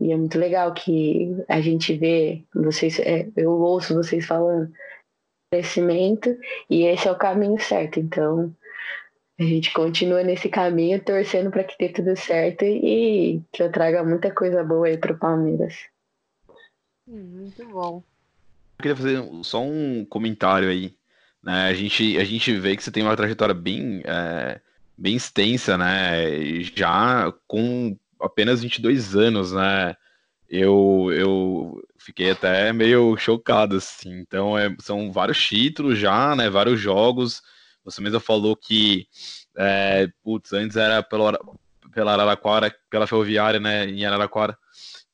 E 0.00 0.12
é 0.12 0.16
muito 0.16 0.38
legal 0.38 0.72
que 0.74 1.36
a 1.48 1.60
gente 1.60 1.96
vê 1.96 2.44
vocês, 2.54 2.98
é, 3.00 3.28
eu 3.36 3.50
ouço 3.50 3.94
vocês 3.94 4.24
falando 4.24 4.72
crescimento 5.50 6.36
e 6.68 6.84
esse 6.84 7.08
é 7.08 7.12
o 7.12 7.18
caminho 7.18 7.58
certo. 7.58 7.98
Então 7.98 8.54
a 9.38 9.42
gente 9.42 9.72
continua 9.72 10.22
nesse 10.22 10.48
caminho, 10.48 11.02
torcendo 11.02 11.50
para 11.50 11.64
que 11.64 11.76
dê 11.78 11.88
tudo 11.88 12.16
certo 12.16 12.64
e 12.64 13.42
que 13.52 13.62
eu 13.62 13.72
traga 13.72 14.04
muita 14.04 14.32
coisa 14.32 14.62
boa 14.62 14.86
aí 14.86 14.98
para 14.98 15.12
o 15.12 15.18
Palmeiras. 15.18 15.74
Muito 17.06 17.64
bom. 17.66 18.02
Eu 18.78 18.82
queria 18.82 18.96
fazer 18.96 19.44
só 19.44 19.62
um 19.62 20.04
comentário 20.04 20.68
aí. 20.68 20.97
Né? 21.42 21.68
A, 21.68 21.74
gente, 21.74 22.18
a 22.18 22.24
gente 22.24 22.52
vê 22.58 22.76
que 22.76 22.82
você 22.82 22.90
tem 22.90 23.02
uma 23.02 23.16
trajetória 23.16 23.54
bem, 23.54 24.02
é, 24.04 24.60
bem 24.96 25.16
extensa, 25.16 25.78
né? 25.78 26.62
Já 26.74 27.32
com 27.46 27.96
apenas 28.20 28.62
22 28.62 29.16
anos, 29.16 29.52
né? 29.52 29.94
Eu, 30.48 31.08
eu 31.12 31.82
fiquei 31.98 32.30
até 32.30 32.72
meio 32.72 33.16
chocado, 33.16 33.76
assim. 33.76 34.18
Então, 34.20 34.58
é, 34.58 34.74
são 34.80 35.12
vários 35.12 35.38
títulos 35.38 35.98
já, 35.98 36.34
né? 36.34 36.48
Vários 36.48 36.80
jogos. 36.80 37.42
Você 37.84 38.00
mesmo 38.00 38.20
falou 38.20 38.56
que, 38.56 39.06
é, 39.56 40.08
putz, 40.22 40.52
antes 40.52 40.76
era 40.76 41.02
pela, 41.02 41.38
pela 41.92 42.12
Araraquara, 42.12 42.74
pela 42.90 43.06
Ferroviária, 43.06 43.60
né? 43.60 43.86
Em 43.86 44.04
Araraquara, 44.04 44.56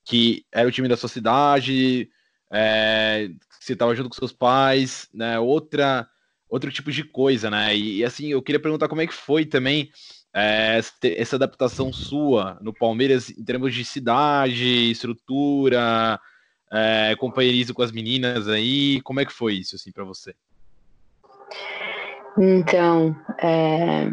que 0.04 0.44
era 0.52 0.68
o 0.68 0.72
time 0.72 0.88
da 0.88 0.96
sua 0.96 1.08
cidade, 1.08 2.08
é, 2.52 3.28
você 3.60 3.72
estava 3.72 3.94
junto 3.94 4.08
com 4.08 4.14
seus 4.14 4.32
pais, 4.32 5.08
né? 5.12 5.38
Outra, 5.38 6.06
outro 6.48 6.70
tipo 6.70 6.90
de 6.90 7.04
coisa, 7.04 7.50
né? 7.50 7.76
E, 7.76 7.98
e 7.98 8.04
assim, 8.04 8.28
eu 8.28 8.42
queria 8.42 8.61
perguntar 8.61 8.88
como 8.88 9.00
é 9.00 9.07
que 9.07 9.14
foi 9.14 9.44
também 9.44 9.90
é, 10.35 10.80
essa 11.02 11.37
adaptação 11.37 11.92
sua 11.92 12.59
no 12.61 12.72
Palmeiras 12.72 13.30
em 13.30 13.44
termos 13.44 13.74
de 13.74 13.85
cidade, 13.85 14.90
estrutura, 14.90 16.18
é, 16.72 17.14
companheirismo 17.16 17.74
com 17.74 17.83
as 17.83 17.92
meninas 17.92 18.48
aí, 18.48 19.00
como 19.02 19.20
é 19.20 19.24
que 19.24 19.33
foi 19.33 19.54
isso 19.54 19.76
assim 19.76 19.92
para 19.92 20.04
você? 20.04 20.35
Então, 22.37 23.16
é, 23.40 24.11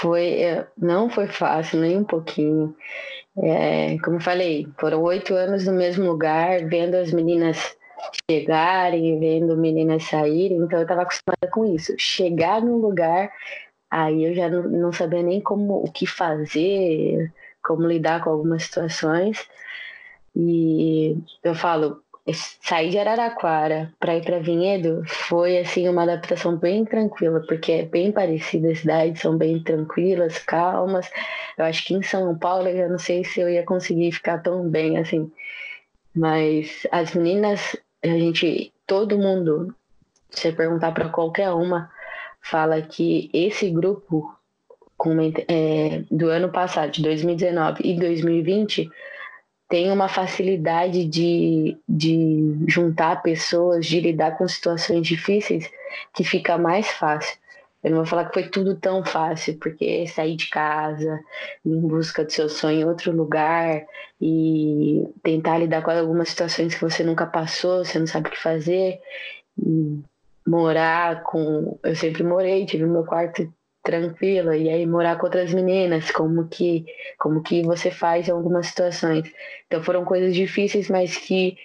foi 0.00 0.66
não 0.76 1.08
foi 1.08 1.28
fácil 1.28 1.80
nem 1.80 1.98
um 1.98 2.04
pouquinho. 2.04 2.74
É, 3.36 3.96
como 3.98 4.20
falei, 4.20 4.66
foram 4.78 5.02
oito 5.02 5.34
anos 5.34 5.66
no 5.66 5.72
mesmo 5.72 6.04
lugar, 6.04 6.66
vendo 6.68 6.94
as 6.96 7.12
meninas 7.12 7.76
chegarem, 8.30 9.18
vendo 9.18 9.56
meninas 9.56 10.04
saírem, 10.04 10.58
então 10.58 10.78
eu 10.78 10.82
estava 10.82 11.02
acostumada 11.02 11.33
com 11.54 11.64
isso. 11.74 11.94
Chegar 11.98 12.60
no 12.60 12.76
lugar 12.78 13.30
Aí 13.94 14.24
eu 14.24 14.34
já 14.34 14.48
não, 14.48 14.64
não 14.64 14.92
sabia 14.92 15.22
nem 15.22 15.40
como 15.40 15.84
o 15.84 15.92
que 15.92 16.04
fazer, 16.04 17.32
como 17.62 17.86
lidar 17.86 18.24
com 18.24 18.30
algumas 18.30 18.64
situações. 18.64 19.48
E 20.34 21.16
eu 21.44 21.54
falo, 21.54 22.02
sair 22.60 22.90
de 22.90 22.98
Araraquara 22.98 23.92
para 24.00 24.16
ir 24.16 24.24
para 24.24 24.40
Vinhedo 24.40 25.04
foi 25.06 25.58
assim 25.58 25.88
uma 25.88 26.02
adaptação 26.02 26.56
bem 26.56 26.84
tranquila, 26.84 27.40
porque 27.46 27.70
é 27.70 27.82
bem 27.84 28.10
parecida 28.10 28.72
as 28.72 28.80
cidades, 28.80 29.22
são 29.22 29.38
bem 29.38 29.62
tranquilas, 29.62 30.40
calmas. 30.40 31.08
Eu 31.56 31.64
acho 31.64 31.84
que 31.84 31.94
em 31.94 32.02
São 32.02 32.36
Paulo 32.36 32.66
eu 32.66 32.90
não 32.90 32.98
sei 32.98 33.22
se 33.22 33.38
eu 33.40 33.48
ia 33.48 33.62
conseguir 33.62 34.10
ficar 34.10 34.38
tão 34.38 34.68
bem 34.68 34.98
assim. 34.98 35.30
Mas 36.12 36.84
as 36.90 37.14
meninas, 37.14 37.76
a 38.02 38.08
gente, 38.08 38.72
todo 38.88 39.16
mundo, 39.16 39.72
se 40.40 40.52
perguntar 40.52 40.92
para 40.92 41.08
qualquer 41.08 41.50
uma, 41.50 41.90
fala 42.40 42.80
que 42.82 43.30
esse 43.32 43.70
grupo 43.70 44.34
é, 45.48 46.02
do 46.10 46.28
ano 46.28 46.50
passado, 46.50 46.90
de 46.90 47.02
2019 47.02 47.82
e 47.84 47.98
2020, 47.98 48.90
tem 49.68 49.90
uma 49.90 50.08
facilidade 50.08 51.04
de, 51.04 51.76
de 51.88 52.64
juntar 52.68 53.22
pessoas, 53.22 53.86
de 53.86 54.00
lidar 54.00 54.36
com 54.36 54.46
situações 54.46 55.06
difíceis, 55.06 55.70
que 56.12 56.22
fica 56.22 56.56
mais 56.56 56.86
fácil. 56.88 57.36
Eu 57.82 57.90
não 57.90 57.98
vou 57.98 58.06
falar 58.06 58.26
que 58.26 58.40
foi 58.40 58.48
tudo 58.48 58.76
tão 58.76 59.04
fácil, 59.04 59.58
porque 59.58 60.06
sair 60.06 60.36
de 60.36 60.48
casa, 60.48 61.20
em 61.64 61.78
busca 61.80 62.24
do 62.24 62.32
seu 62.32 62.48
sonho 62.48 62.80
em 62.80 62.84
outro 62.84 63.12
lugar 63.12 63.84
e 64.20 65.06
tentar 65.22 65.58
lidar 65.58 65.82
com 65.82 65.90
algumas 65.90 66.30
situações 66.30 66.74
que 66.74 66.80
você 66.80 67.04
nunca 67.04 67.26
passou, 67.26 67.84
você 67.84 67.98
não 67.98 68.06
sabe 68.06 68.28
o 68.28 68.30
que 68.30 68.40
fazer. 68.40 68.98
E 69.58 70.02
morar 70.46 71.22
com. 71.24 71.78
Eu 71.82 71.96
sempre 71.96 72.22
morei, 72.22 72.66
tive 72.66 72.84
meu 72.84 73.04
quarto 73.04 73.52
tranquila, 73.82 74.56
e 74.56 74.70
aí 74.70 74.86
morar 74.86 75.18
com 75.18 75.26
outras 75.26 75.52
meninas, 75.52 76.10
como 76.10 76.48
que, 76.48 76.86
como 77.18 77.42
que 77.42 77.62
você 77.62 77.90
faz 77.90 78.28
em 78.28 78.32
algumas 78.32 78.68
situações. 78.68 79.30
Então 79.66 79.82
foram 79.82 80.04
coisas 80.04 80.34
difíceis, 80.34 80.88
mas 80.88 81.16
que 81.18 81.56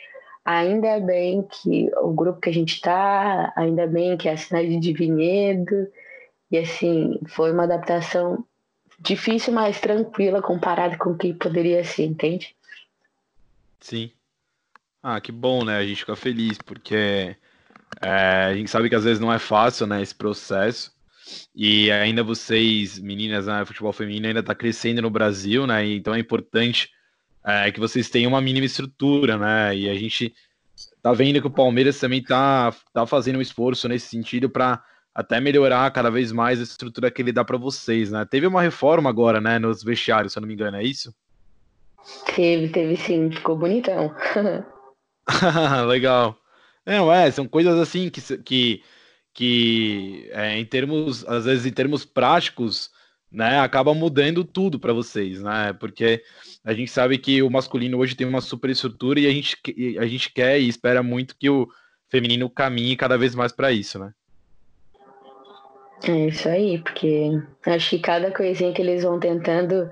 ainda 0.43 0.99
bem 0.99 1.43
que 1.43 1.89
o 2.01 2.11
grupo 2.11 2.41
que 2.41 2.49
a 2.49 2.53
gente 2.53 2.81
tá, 2.81 3.53
ainda 3.55 3.87
bem 3.87 4.17
que 4.17 4.27
é 4.27 4.33
a 4.33 4.37
cidade 4.37 4.77
de 4.77 4.93
Vinhedo, 4.93 5.87
e 6.51 6.57
assim, 6.57 7.19
foi 7.27 7.53
uma 7.53 7.63
adaptação 7.63 8.43
difícil, 8.99 9.53
mas 9.53 9.79
tranquila 9.79 10.41
comparado 10.41 10.97
com 10.97 11.11
o 11.11 11.17
que 11.17 11.33
poderia 11.33 11.83
ser, 11.85 12.03
entende? 12.03 12.55
Sim. 13.79 14.11
Ah, 15.01 15.21
que 15.21 15.31
bom, 15.31 15.63
né? 15.63 15.77
A 15.77 15.85
gente 15.85 15.99
fica 15.99 16.15
feliz, 16.15 16.57
porque 16.57 17.35
é, 18.01 18.45
a 18.45 18.53
gente 18.53 18.69
sabe 18.69 18.89
que 18.89 18.95
às 18.95 19.03
vezes 19.03 19.19
não 19.19 19.31
é 19.31 19.39
fácil, 19.39 19.87
né, 19.87 20.01
esse 20.01 20.13
processo. 20.13 20.91
E 21.55 21.91
ainda 21.91 22.23
vocês, 22.23 22.97
meninas, 22.99 23.47
né, 23.47 23.65
futebol 23.65 23.93
feminino 23.93 24.27
ainda 24.27 24.39
está 24.39 24.55
crescendo 24.55 25.01
no 25.01 25.09
Brasil, 25.09 25.67
né? 25.67 25.85
Então 25.85 26.13
é 26.15 26.19
importante 26.19 26.89
é, 27.45 27.71
que 27.71 27.79
vocês 27.79 28.09
tenham 28.09 28.29
uma 28.29 28.41
mínima 28.41 28.65
estrutura, 28.65 29.37
né? 29.37 29.75
E 29.75 29.89
a 29.89 29.95
gente 29.95 30.33
tá 31.01 31.13
vendo 31.13 31.39
que 31.41 31.47
o 31.47 31.51
Palmeiras 31.51 31.99
também 31.99 32.23
tá, 32.23 32.73
tá 32.93 33.05
fazendo 33.05 33.37
um 33.37 33.41
esforço 33.41 33.87
nesse 33.87 34.07
sentido 34.07 34.49
para 34.49 34.81
até 35.13 35.39
melhorar 35.39 35.91
cada 35.91 36.09
vez 36.09 36.31
mais 36.31 36.59
a 36.59 36.63
estrutura 36.63 37.11
que 37.11 37.21
ele 37.21 37.31
dá 37.31 37.43
para 37.43 37.57
vocês, 37.57 38.11
né? 38.11 38.25
Teve 38.25 38.47
uma 38.47 38.61
reforma 38.61 39.09
agora, 39.09 39.41
né, 39.41 39.59
nos 39.59 39.83
vestiários, 39.83 40.33
se 40.33 40.39
eu 40.39 40.41
não 40.41 40.47
me 40.47 40.53
engano, 40.53 40.77
é 40.77 40.83
isso? 40.83 41.13
Teve, 42.35 42.69
teve 42.69 42.95
sim, 42.95 43.29
ficou 43.29 43.57
bonitão. 43.57 44.15
Legal. 45.87 46.38
Não, 46.89 47.13
é, 47.13 47.29
são 47.29 47.47
coisas 47.47 47.79
assim 47.79 48.09
que, 48.09 48.19
que, 48.39 48.83
que 49.31 50.27
é, 50.31 50.57
em 50.57 50.65
termos, 50.65 51.23
às 51.27 51.45
vezes 51.45 51.67
em 51.67 51.71
termos 51.71 52.03
práticos, 52.03 52.89
né, 53.31 53.59
acaba 53.59 53.93
mudando 53.93 54.43
tudo 54.43 54.79
para 54.79 54.91
vocês, 54.91 55.39
né? 55.39 55.71
Porque 55.73 56.23
a 56.65 56.73
gente 56.73 56.89
sabe 56.89 57.19
que 57.19 57.43
o 57.43 57.49
masculino 57.51 57.99
hoje 57.99 58.15
tem 58.15 58.25
uma 58.25 58.41
super 58.41 58.71
estrutura 58.71 59.19
e 59.19 59.27
a 59.27 59.31
gente, 59.31 59.55
a 59.99 60.07
gente 60.07 60.33
quer 60.33 60.59
e 60.59 60.67
espera 60.67 61.03
muito 61.03 61.35
que 61.37 61.47
o 61.47 61.67
feminino 62.09 62.49
caminhe 62.49 62.95
cada 62.95 63.19
vez 63.19 63.35
mais 63.35 63.51
para 63.51 63.71
isso, 63.71 63.99
né? 63.99 64.11
É 66.03 66.25
isso 66.25 66.49
aí, 66.49 66.79
porque 66.79 67.39
acho 67.67 67.91
que 67.91 67.99
cada 67.99 68.31
coisinha 68.31 68.73
que 68.73 68.81
eles 68.81 69.03
vão 69.03 69.19
tentando 69.19 69.87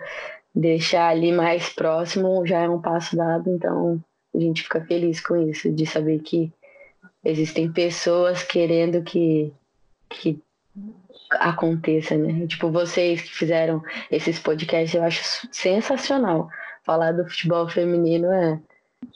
deixar 0.55 1.09
ali 1.09 1.31
mais 1.31 1.69
próximo 1.69 2.43
já 2.43 2.61
é 2.61 2.69
um 2.69 2.81
passo 2.81 3.15
dado, 3.15 3.51
então 3.51 4.03
a 4.33 4.39
gente 4.39 4.63
fica 4.63 4.83
feliz 4.85 5.19
com 5.19 5.35
isso, 5.47 5.71
de 5.71 5.85
saber 5.85 6.19
que 6.19 6.51
existem 7.27 7.71
pessoas 7.71 8.41
querendo 8.41 9.03
que, 9.03 9.51
que 10.09 10.39
aconteça, 11.31 12.15
né? 12.17 12.47
Tipo, 12.47 12.71
vocês 12.71 13.21
que 13.21 13.29
fizeram 13.29 13.83
esses 14.09 14.39
podcasts, 14.39 14.95
eu 14.95 15.03
acho 15.03 15.47
sensacional. 15.51 16.49
Falar 16.83 17.11
do 17.11 17.27
futebol 17.27 17.67
feminino 17.67 18.31
é, 18.31 18.59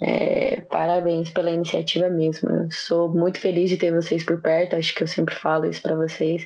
é, 0.01 0.61
parabéns 0.61 1.29
pela 1.29 1.51
iniciativa 1.51 2.09
mesmo. 2.09 2.49
Eu 2.49 2.71
sou 2.71 3.07
muito 3.07 3.39
feliz 3.39 3.69
de 3.69 3.77
ter 3.77 3.93
vocês 3.93 4.25
por 4.25 4.41
perto, 4.41 4.75
acho 4.75 4.93
que 4.93 5.03
eu 5.03 5.07
sempre 5.07 5.33
falo 5.33 5.65
isso 5.65 5.81
para 5.81 5.95
vocês. 5.95 6.45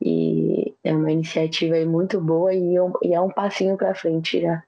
E 0.00 0.74
é 0.82 0.94
uma 0.94 1.12
iniciativa 1.12 1.76
muito 1.84 2.18
boa 2.18 2.54
e, 2.54 2.76
e 3.02 3.14
é 3.14 3.20
um 3.20 3.30
passinho 3.30 3.76
para 3.76 3.94
frente 3.94 4.40
já. 4.40 4.62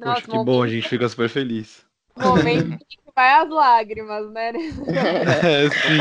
Poxa, 0.00 0.22
que 0.22 0.44
bom, 0.44 0.62
a 0.62 0.68
gente 0.68 0.88
fica 0.88 1.08
super 1.08 1.28
feliz. 1.28 1.86
Momento 2.16 2.78
vai 3.14 3.34
as 3.34 3.48
lágrimas, 3.48 4.30
né? 4.30 4.52
É, 5.42 5.70
sim. 5.70 5.98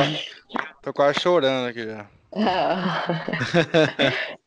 Tô 0.82 0.94
quase 0.94 1.20
chorando 1.20 1.68
aqui 1.68 1.86
já. 1.86 2.08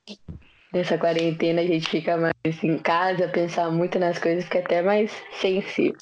Nessa 0.72 0.98
quarentena 0.98 1.61
a 1.61 1.66
gente 1.66 1.88
fica 1.88 2.16
mais 2.16 2.64
em 2.64 2.79
casa, 2.79 3.29
pensar 3.29 3.70
muito 3.70 3.98
nas 3.98 4.18
coisas, 4.18 4.44
fica 4.44 4.59
até 4.59 4.83
mais 4.83 5.12
sensível. 5.40 5.96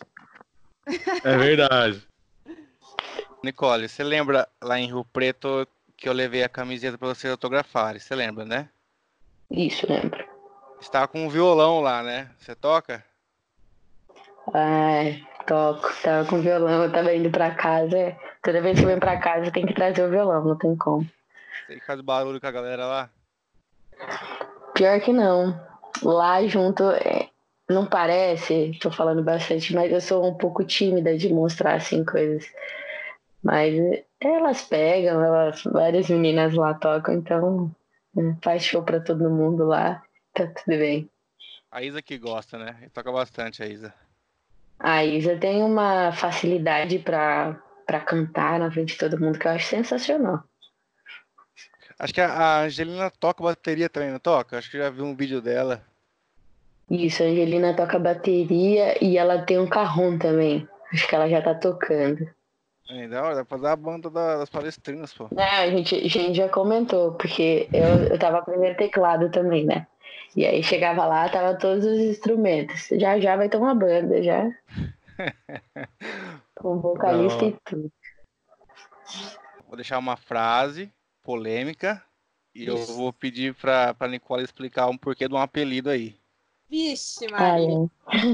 É 1.25 1.37
verdade. 1.37 2.03
Nicole, 3.44 3.88
você 3.88 4.03
lembra 4.03 4.48
lá 4.62 4.79
em 4.79 4.87
Rio 4.87 5.05
Preto 5.05 5.66
que 5.96 6.09
eu 6.09 6.12
levei 6.12 6.42
a 6.42 6.48
camiseta 6.48 6.96
para 6.96 7.09
você 7.09 7.29
autografar? 7.29 7.98
Você 7.98 8.14
lembra, 8.14 8.44
né? 8.44 8.68
Isso, 9.51 9.87
lembro. 9.87 10.25
está 10.81 11.07
com 11.07 11.27
um 11.27 11.29
violão 11.29 11.81
lá, 11.81 12.03
né? 12.03 12.31
Você 12.38 12.55
toca? 12.55 13.05
Ai, 14.55 15.22
toco. 15.53 15.93
Tava 16.03 16.27
com 16.29 16.41
violão, 16.41 16.85
eu 16.85 16.93
tava 16.93 17.15
indo 17.15 17.31
pra 17.31 17.55
casa. 17.55 18.17
Toda 18.43 18.62
vez 18.62 18.79
que 18.79 18.85
eu 18.85 18.88
venho 18.88 19.01
pra 19.01 19.21
casa, 19.21 19.53
tem 19.53 19.67
que 19.67 19.75
trazer 19.75 20.03
o 20.03 20.11
violão, 20.11 20.45
não 20.45 20.57
tem 20.57 20.75
como. 20.77 21.07
Você 21.67 21.79
que 21.79 21.87
faz 21.87 22.01
barulho 22.01 22.41
com 22.41 22.47
a 22.47 22.51
galera 22.51 22.87
lá? 22.87 23.11
Pior 24.75 25.01
que 25.01 25.12
não. 25.12 25.61
Lá 26.03 26.45
junto, 26.47 26.91
é, 26.91 27.29
não 27.69 27.87
parece, 27.87 28.77
tô 28.81 28.91
falando 28.91 29.23
bastante, 29.23 29.75
mas 29.75 29.93
eu 29.93 30.01
sou 30.01 30.27
um 30.27 30.35
pouco 30.35 30.65
tímida 30.65 31.17
de 31.17 31.29
mostrar 31.29 31.75
assim 31.75 32.05
coisas. 32.05 32.51
Mas 33.43 33.75
elas 34.19 34.62
pegam, 34.62 35.23
elas, 35.23 35.62
várias 35.65 36.09
meninas 36.09 36.55
lá 36.55 36.75
tocam, 36.75 37.15
então 37.15 37.71
é, 38.17 38.35
faz 38.43 38.65
show 38.65 38.83
pra 38.83 39.01
todo 39.01 39.31
mundo 39.31 39.65
lá, 39.67 40.03
tá 40.33 40.47
tudo 40.47 40.79
bem. 40.79 41.09
A 41.71 41.83
Isa 41.83 42.03
que 42.03 42.19
gosta, 42.19 42.59
né? 42.59 42.88
Toca 42.93 43.12
bastante 43.12 43.62
a 43.62 43.67
Isa. 43.67 43.95
A 44.83 45.05
Isa 45.05 45.37
tem 45.37 45.62
uma 45.62 46.11
facilidade 46.12 46.99
pra, 46.99 47.55
pra 47.87 48.01
cantar 48.01 48.59
na 48.59 48.71
frente 48.71 48.95
de 48.95 48.99
todo 48.99 49.18
mundo 49.21 49.38
que 49.38 49.47
eu 49.47 49.53
acho 49.53 49.66
sensacional. 49.68 50.42
Acho 51.99 52.12
que 52.12 52.21
a 52.21 52.62
Angelina 52.62 53.11
toca 53.11 53.45
bateria 53.45 53.88
também, 53.88 54.11
não 54.11 54.18
toca? 54.18 54.59
Acho 54.59 54.68
que 54.71 54.79
já 54.79 54.90
vi 54.90 55.03
um 55.03 55.14
vídeo 55.14 55.40
dela. 55.40 55.85
Isso, 56.90 57.23
a 57.23 57.27
Angelina 57.27 57.77
toca 57.77 57.97
bateria 57.99 59.03
e 59.03 59.16
ela 59.16 59.42
tem 59.42 59.59
um 59.59 59.68
carrom 59.68 60.18
também. 60.18 60.68
Acho 60.92 61.07
que 61.07 61.14
ela 61.14 61.29
já 61.29 61.40
tá 61.40 61.55
tocando. 61.55 62.29
É, 62.90 63.07
da 63.07 63.23
hora, 63.23 63.35
dá 63.37 63.45
pra 63.45 63.57
fazer 63.59 63.68
a 63.68 63.77
banda 63.77 64.11
da- 64.11 64.38
das 64.38 64.51
palestrinas, 64.51 65.14
pô. 65.14 65.29
É, 65.38 65.62
a 65.62 65.71
gente, 65.71 65.95
a 65.95 66.09
gente 66.09 66.35
já 66.35 66.49
comentou, 66.49 67.12
porque 67.12 67.71
eu, 67.73 68.03
eu 68.05 68.18
tava 68.18 68.38
aprendendo 68.38 68.77
teclado 68.77 69.31
também, 69.31 69.64
né? 69.64 69.87
E 70.35 70.46
aí 70.46 70.62
chegava 70.62 71.05
lá, 71.05 71.29
tava 71.29 71.55
todos 71.59 71.85
os 71.85 71.98
instrumentos. 71.98 72.88
Já 72.92 73.18
já 73.20 73.37
vai 73.37 73.48
ter 73.48 73.57
uma 73.59 73.75
banda, 73.75 74.22
já. 74.22 74.51
Com 76.57 76.81
vocalista 76.81 77.44
e 77.44 77.57
tudo. 77.64 77.92
Vou 79.66 79.77
deixar 79.77 79.98
uma 79.98 80.16
frase 80.16 80.90
polêmica 81.22 82.03
e 82.55 82.66
eu 82.66 82.77
Isso. 82.77 82.94
vou 82.94 83.12
pedir 83.12 83.55
pra, 83.55 83.94
pra 83.94 84.09
Nicole 84.09 84.42
explicar 84.44 84.88
um 84.88 84.96
porquê 84.96 85.29
de 85.29 85.35
um 85.35 85.38
apelido 85.38 85.90
aí. 85.90 86.16
Vixe, 86.68 87.27
Ai, 87.33 87.66
Maria. 87.66 87.90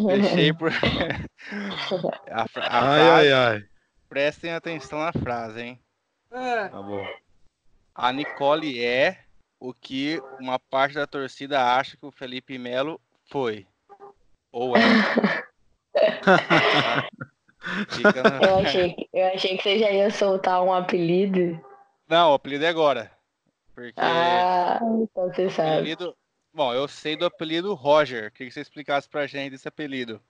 Deixei 0.07 0.53
por. 0.53 0.71
a, 2.31 2.41
a 2.41 2.43
Ai, 2.43 2.49
frase, 2.49 2.73
ai, 3.11 3.33
ai. 3.33 3.65
prestem 4.09 4.53
atenção 4.53 5.01
na 5.01 5.13
frase, 5.13 5.61
hein? 5.61 5.81
Ah, 6.31 6.69
Tá 6.71 6.81
bom. 6.83 7.05
A 7.95 8.13
Nicole 8.13 8.81
é 8.85 9.19
o 9.61 9.73
que 9.75 10.21
uma 10.41 10.59
parte 10.59 10.95
da 10.95 11.07
torcida 11.07 11.63
acha 11.77 11.97
que 11.97 12.07
o 12.07 12.11
Felipe 12.13 12.59
Melo 12.59 13.01
foi. 13.31 13.67
Ou 14.53 14.77
é. 14.77 14.81
No- 18.15 18.47
Eu 18.47 18.59
achei, 18.61 18.93
que- 18.95 19.09
eu 19.13 19.27
achei 19.27 19.57
que 19.57 19.63
você 19.63 19.79
já 19.79 19.91
ia 19.91 20.11
soltar 20.11 20.63
um 20.63 20.73
apelido. 20.73 21.61
Não, 22.09 22.31
o 22.31 22.35
apelido 22.35 22.65
é 22.65 22.69
agora. 22.69 23.11
Porque 23.75 23.95
Ah, 24.01 24.79
então 24.83 25.29
você 25.29 25.51
sabe. 25.51 25.71
apelido. 25.77 26.17
Bom, 26.55 26.73
eu 26.73 26.89
sei 26.89 27.17
do 27.17 27.27
apelido 27.27 27.75
Roger. 27.75 28.33
Queria 28.33 28.49
que 28.49 28.55
você 28.55 28.61
explicasse 28.61 29.09
pra 29.09 29.27
gente 29.27 29.51
desse 29.51 29.69
apelido. 29.69 30.21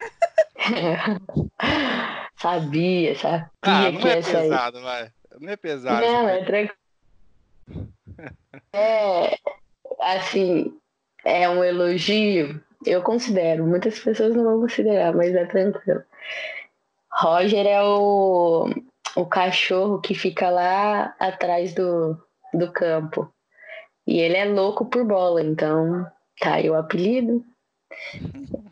sabia, 2.36 3.14
sabia 3.16 3.50
Ah, 3.62 3.92
não 3.92 4.00
que 4.00 4.08
é 4.08 4.16
ia 4.16 4.22
sair. 4.22 4.42
pesado, 4.42 4.82
vai. 4.82 5.12
Não 5.40 5.52
é 5.52 5.56
pesado. 5.56 6.04
Não, 6.04 6.28
esse 6.30 6.40
é 6.40 6.44
tranquilo. 6.44 6.78
É, 8.72 9.36
assim, 10.00 10.76
é 11.24 11.48
um 11.48 11.62
elogio, 11.62 12.62
eu 12.84 13.02
considero. 13.02 13.66
Muitas 13.66 13.98
pessoas 13.98 14.34
não 14.34 14.44
vão 14.44 14.60
considerar, 14.60 15.14
mas 15.14 15.34
é 15.34 15.44
tranquilo. 15.46 16.02
Roger 17.10 17.66
é 17.66 17.82
o, 17.82 18.70
o 19.16 19.26
cachorro 19.26 20.00
que 20.00 20.14
fica 20.14 20.50
lá 20.50 21.14
atrás 21.18 21.74
do, 21.74 22.16
do 22.54 22.72
campo. 22.72 23.32
E 24.06 24.20
ele 24.20 24.36
é 24.36 24.44
louco 24.44 24.86
por 24.86 25.04
bola, 25.04 25.42
então 25.42 26.06
tá 26.40 26.54
aí 26.54 26.70
o 26.70 26.74
apelido. 26.74 27.44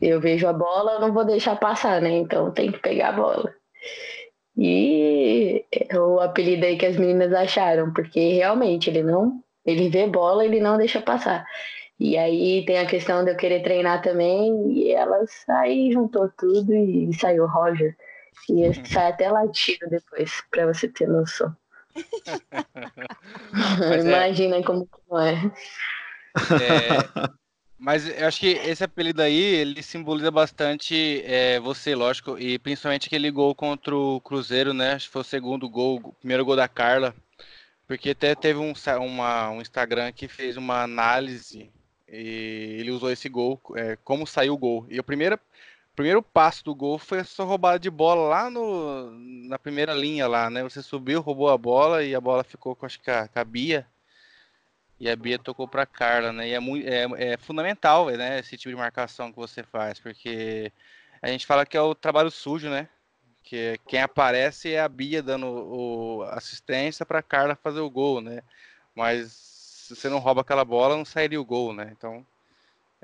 Eu 0.00 0.20
vejo 0.20 0.46
a 0.46 0.52
bola, 0.52 0.92
eu 0.92 1.00
não 1.00 1.12
vou 1.12 1.24
deixar 1.24 1.56
passar, 1.56 2.00
né? 2.00 2.10
Então 2.10 2.50
tem 2.52 2.70
que 2.70 2.78
pegar 2.78 3.08
a 3.08 3.12
bola. 3.12 3.55
E 4.56 5.64
o 5.94 6.20
apelido 6.20 6.64
aí 6.66 6.76
que 6.78 6.86
as 6.86 6.96
meninas 6.96 7.32
acharam, 7.32 7.92
porque 7.92 8.32
realmente 8.34 8.88
ele 8.88 9.02
não, 9.02 9.42
ele 9.64 9.88
vê 9.88 10.06
bola, 10.06 10.44
ele 10.44 10.60
não 10.60 10.78
deixa 10.78 11.00
passar. 11.00 11.44
E 11.98 12.16
aí 12.16 12.64
tem 12.66 12.78
a 12.78 12.86
questão 12.86 13.24
de 13.24 13.30
eu 13.32 13.36
querer 13.36 13.62
treinar 13.62 14.02
também, 14.02 14.72
e 14.72 14.92
elas 14.92 15.30
aí 15.48 15.92
juntou 15.92 16.30
tudo 16.38 16.74
e 16.74 17.12
saiu 17.14 17.44
o 17.44 17.48
Roger. 17.48 17.96
E 18.48 18.62
esse 18.62 18.86
sai 18.86 19.08
até 19.10 19.30
latido 19.30 19.88
depois, 19.90 20.42
pra 20.50 20.66
você 20.66 20.88
ter 20.88 21.08
noção. 21.08 21.54
É- 23.92 24.00
Imagina 24.00 24.62
como 24.62 24.86
que 24.86 24.98
não 25.08 25.18
é. 25.20 25.34
É, 26.60 27.08
mas 27.78 28.06
eu 28.08 28.26
acho 28.26 28.40
que 28.40 28.46
esse 28.48 28.82
apelido 28.84 29.20
aí, 29.22 29.34
ele 29.38 29.82
simboliza 29.82 30.30
bastante 30.30 31.22
é, 31.24 31.60
você, 31.60 31.94
lógico, 31.94 32.38
e 32.38 32.58
principalmente 32.58 33.06
aquele 33.06 33.30
gol 33.30 33.54
contra 33.54 33.94
o 33.94 34.20
Cruzeiro, 34.20 34.72
né? 34.72 34.92
Acho 34.94 35.06
que 35.06 35.12
foi 35.12 35.22
o 35.22 35.24
segundo 35.24 35.68
gol, 35.68 36.00
o 36.02 36.12
primeiro 36.14 36.44
gol 36.44 36.56
da 36.56 36.68
Carla. 36.68 37.14
Porque 37.86 38.10
até 38.10 38.34
teve 38.34 38.58
um, 38.60 38.72
uma- 39.02 39.50
um 39.50 39.62
Instagram 39.62 40.12
que 40.12 40.28
fez 40.28 40.56
uma 40.56 40.82
análise 40.82 41.70
e 42.08 42.78
ele 42.80 42.90
usou 42.92 43.10
esse 43.10 43.28
gol, 43.28 43.60
é, 43.76 43.96
como 44.04 44.26
saiu 44.26 44.54
o 44.54 44.58
gol. 44.58 44.86
E 44.90 44.98
o 45.00 45.04
primeiro, 45.04 45.38
primeiro 45.96 46.22
passo 46.22 46.64
do 46.64 46.74
gol 46.74 46.98
foi 46.98 47.18
essa 47.18 47.44
roubada 47.44 47.78
de 47.78 47.90
bola 47.90 48.28
lá 48.28 48.50
no, 48.50 49.10
na 49.48 49.58
primeira 49.58 49.94
linha 49.94 50.26
lá, 50.28 50.50
né? 50.50 50.62
Você 50.64 50.82
subiu, 50.82 51.20
roubou 51.20 51.50
a 51.50 51.58
bola 51.58 52.04
e 52.04 52.14
a 52.14 52.20
bola 52.20 52.44
ficou 52.44 52.76
com, 52.76 52.86
acho 52.86 53.00
que 53.00 53.10
a, 53.10 53.28
com 53.28 53.38
a 53.40 53.44
Bia. 53.44 53.86
E 54.98 55.10
a 55.10 55.16
Bia 55.16 55.38
tocou 55.38 55.68
para 55.68 55.84
Carla, 55.84 56.32
né? 56.32 56.48
E 56.48 56.52
é, 56.52 56.60
muito, 56.60 56.88
é, 56.88 57.32
é 57.32 57.36
fundamental, 57.36 58.08
né? 58.10 58.38
Esse 58.38 58.56
tipo 58.56 58.70
de 58.70 58.76
marcação 58.76 59.30
que 59.30 59.36
você 59.36 59.62
faz, 59.62 60.00
porque 60.00 60.72
a 61.20 61.28
gente 61.28 61.46
fala 61.46 61.66
que 61.66 61.76
é 61.76 61.80
o 61.80 61.94
trabalho 61.94 62.30
sujo, 62.30 62.70
né? 62.70 62.88
Que 63.42 63.78
quem 63.86 64.00
aparece 64.00 64.72
é 64.72 64.80
a 64.80 64.88
Bia 64.88 65.22
dando 65.22 65.46
o, 65.46 66.22
assistência 66.30 67.04
para 67.04 67.22
Carla 67.22 67.54
fazer 67.54 67.80
o 67.80 67.90
gol, 67.90 68.20
né? 68.20 68.42
Mas 68.94 69.32
se 69.32 69.94
você 69.94 70.08
não 70.08 70.18
rouba 70.18 70.40
aquela 70.40 70.64
bola, 70.64 70.96
não 70.96 71.04
sairia 71.04 71.40
o 71.40 71.44
gol, 71.44 71.74
né? 71.74 71.90
Então 71.92 72.26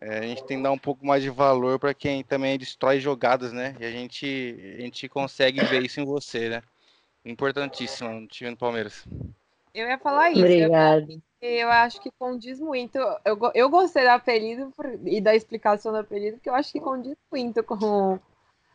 é, 0.01 0.19
a 0.19 0.23
gente 0.23 0.45
tem 0.45 0.57
que 0.57 0.63
dar 0.63 0.73
um 0.73 0.79
pouco 0.79 1.07
mais 1.07 1.23
de 1.23 1.31
valor 1.31 1.79
para 1.79 1.95
quem 1.95 2.25
também 2.25 2.59
destrói 2.59 3.01
jogadas, 3.01 3.53
né? 3.53 3.77
E 3.79 3.85
a 3.85 3.91
gente, 3.91 4.77
a 4.79 4.81
gente 4.81 5.09
consegue 5.09 5.63
ver 5.65 5.83
isso 5.83 6.01
em 6.01 6.05
você, 6.05 6.49
né? 6.49 6.63
Importantíssimo 7.25 8.09
no 8.09 8.27
time 8.27 8.51
do 8.51 8.57
Palmeiras. 8.57 9.07
eu 9.75 9.87
ia 9.87 9.99
falar 9.99 10.31
isso. 10.31 10.41
Eu, 10.41 10.47
Obrigada. 10.47 11.23
Eu 11.43 11.69
acho 11.69 12.01
que 12.01 12.11
condiz 12.19 12.61
muito. 12.61 12.97
Eu, 13.25 13.39
eu 13.55 13.69
gostei 13.69 14.05
do 14.05 14.11
apelido 14.11 14.73
por- 14.77 14.99
e 15.05 15.21
da 15.21 15.35
explicação 15.35 15.93
do 15.93 15.99
apelido, 15.99 16.37
porque 16.37 16.49
eu 16.49 16.55
acho 16.55 16.71
que 16.73 16.81
condiz 16.81 17.17
muito 17.31 17.63
com, 17.65 18.19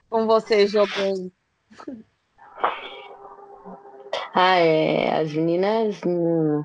com 0.09 0.25
você 0.27 0.67
jogando. 0.67 1.31
Ah, 4.33 4.57
é. 4.57 5.19
As 5.19 5.33
meninas 5.33 5.99
não, 6.03 6.63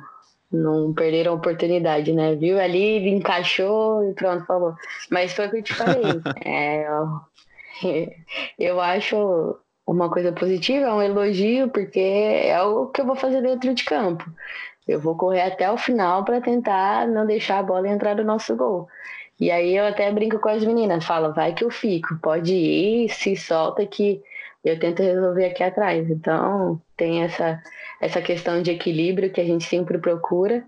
não 0.50 0.92
perderam 0.92 1.32
a 1.32 1.36
oportunidade, 1.36 2.12
né? 2.12 2.34
Viu 2.34 2.60
ali, 2.60 3.08
encaixou 3.08 4.08
e 4.10 4.12
pronto, 4.14 4.44
falou. 4.44 4.74
Mas 5.10 5.32
foi 5.32 5.46
o 5.46 5.50
que 5.50 5.56
eu 5.58 5.62
te 5.62 5.74
falei. 5.74 6.20
É, 6.44 6.86
eu, 6.86 8.12
eu 8.58 8.80
acho 8.80 9.56
uma 9.86 10.10
coisa 10.10 10.32
positiva, 10.32 10.86
é 10.86 10.92
um 10.92 11.02
elogio, 11.02 11.68
porque 11.70 11.98
é 11.98 12.60
o 12.62 12.86
que 12.88 13.00
eu 13.00 13.06
vou 13.06 13.16
fazer 13.16 13.40
dentro 13.40 13.72
de 13.74 13.84
campo. 13.84 14.24
Eu 14.86 15.00
vou 15.00 15.14
correr 15.16 15.42
até 15.42 15.70
o 15.70 15.76
final 15.76 16.24
para 16.24 16.40
tentar 16.40 17.06
não 17.06 17.26
deixar 17.26 17.58
a 17.58 17.62
bola 17.62 17.88
entrar 17.88 18.16
no 18.16 18.24
nosso 18.24 18.56
gol. 18.56 18.88
E 19.38 19.50
aí 19.50 19.76
eu 19.76 19.86
até 19.86 20.10
brinco 20.12 20.38
com 20.38 20.48
as 20.48 20.64
meninas, 20.64 21.04
falo, 21.04 21.32
vai 21.32 21.52
que 21.52 21.64
eu 21.64 21.70
fico, 21.70 22.16
pode 22.22 22.54
ir, 22.54 23.08
se 23.08 23.34
solta 23.36 23.84
que 23.86 24.22
eu 24.64 24.78
tento 24.78 25.02
resolver 25.02 25.46
aqui 25.46 25.62
atrás. 25.62 26.08
Então, 26.08 26.80
tem 26.96 27.22
essa, 27.22 27.60
essa 28.00 28.22
questão 28.22 28.62
de 28.62 28.70
equilíbrio 28.70 29.32
que 29.32 29.40
a 29.40 29.44
gente 29.44 29.64
sempre 29.64 29.98
procura 29.98 30.64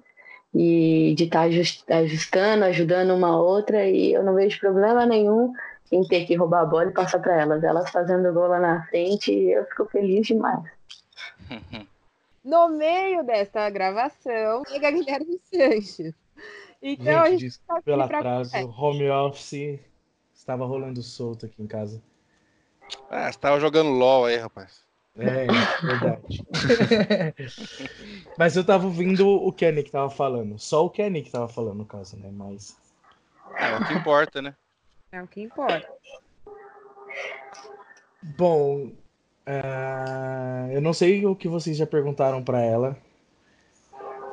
e 0.54 1.14
de 1.16 1.24
estar 1.24 1.48
ajustando, 1.90 2.64
ajudando 2.64 3.14
uma 3.14 3.36
outra, 3.36 3.86
e 3.86 4.12
eu 4.12 4.22
não 4.22 4.34
vejo 4.34 4.58
problema 4.60 5.04
nenhum 5.04 5.52
em 5.92 6.02
ter 6.04 6.24
que 6.24 6.34
roubar 6.34 6.62
a 6.62 6.66
bola 6.66 6.86
e 6.86 6.92
passar 6.92 7.20
para 7.20 7.40
elas. 7.40 7.62
Elas 7.62 7.90
fazendo 7.90 8.32
gol 8.32 8.48
lá 8.48 8.58
na 8.58 8.84
frente, 8.86 9.32
eu 9.32 9.64
fico 9.66 9.86
feliz 9.86 10.26
demais. 10.26 10.64
No 12.44 12.68
meio 12.68 13.24
desta 13.24 13.70
gravação, 13.70 14.62
chega 14.68 14.90
Guilherme 14.90 15.40
Sanches. 15.44 16.14
Então, 16.82 17.22
a 17.22 17.30
Gente, 17.30 17.40
desculpa 17.40 17.76
tá 17.76 17.82
pelo 17.82 18.02
atraso. 18.02 18.56
Home 18.78 19.08
office 19.08 19.80
estava 20.34 20.66
rolando 20.66 21.02
solto 21.02 21.46
aqui 21.46 21.62
em 21.62 21.66
casa. 21.66 22.02
Ah, 23.08 23.32
você 23.32 23.38
tava 23.38 23.58
jogando 23.58 23.88
LOL 23.88 24.26
aí, 24.26 24.36
rapaz. 24.36 24.84
É, 25.16 25.46
verdade. 25.80 26.44
Mas 28.36 28.56
eu 28.56 28.66
tava 28.66 28.84
ouvindo 28.84 29.26
o 29.26 29.52
Kenny 29.52 29.82
que 29.82 29.90
tava 29.90 30.10
falando. 30.10 30.58
Só 30.58 30.84
o 30.84 30.90
Kenny 30.90 31.22
que 31.22 31.30
tava 31.30 31.48
falando, 31.48 31.78
no 31.78 31.86
caso, 31.86 32.16
né? 32.18 32.30
Mas 32.30 32.76
É 33.56 33.76
o 33.76 33.86
que 33.86 33.94
importa, 33.94 34.42
né? 34.42 34.54
É 35.12 35.22
o 35.22 35.28
que 35.28 35.40
importa. 35.40 35.88
Bom, 38.36 38.92
uh, 39.46 40.72
eu 40.72 40.80
não 40.80 40.92
sei 40.92 41.24
o 41.26 41.36
que 41.36 41.48
vocês 41.48 41.76
já 41.76 41.86
perguntaram 41.86 42.42
para 42.42 42.60
ela, 42.60 42.96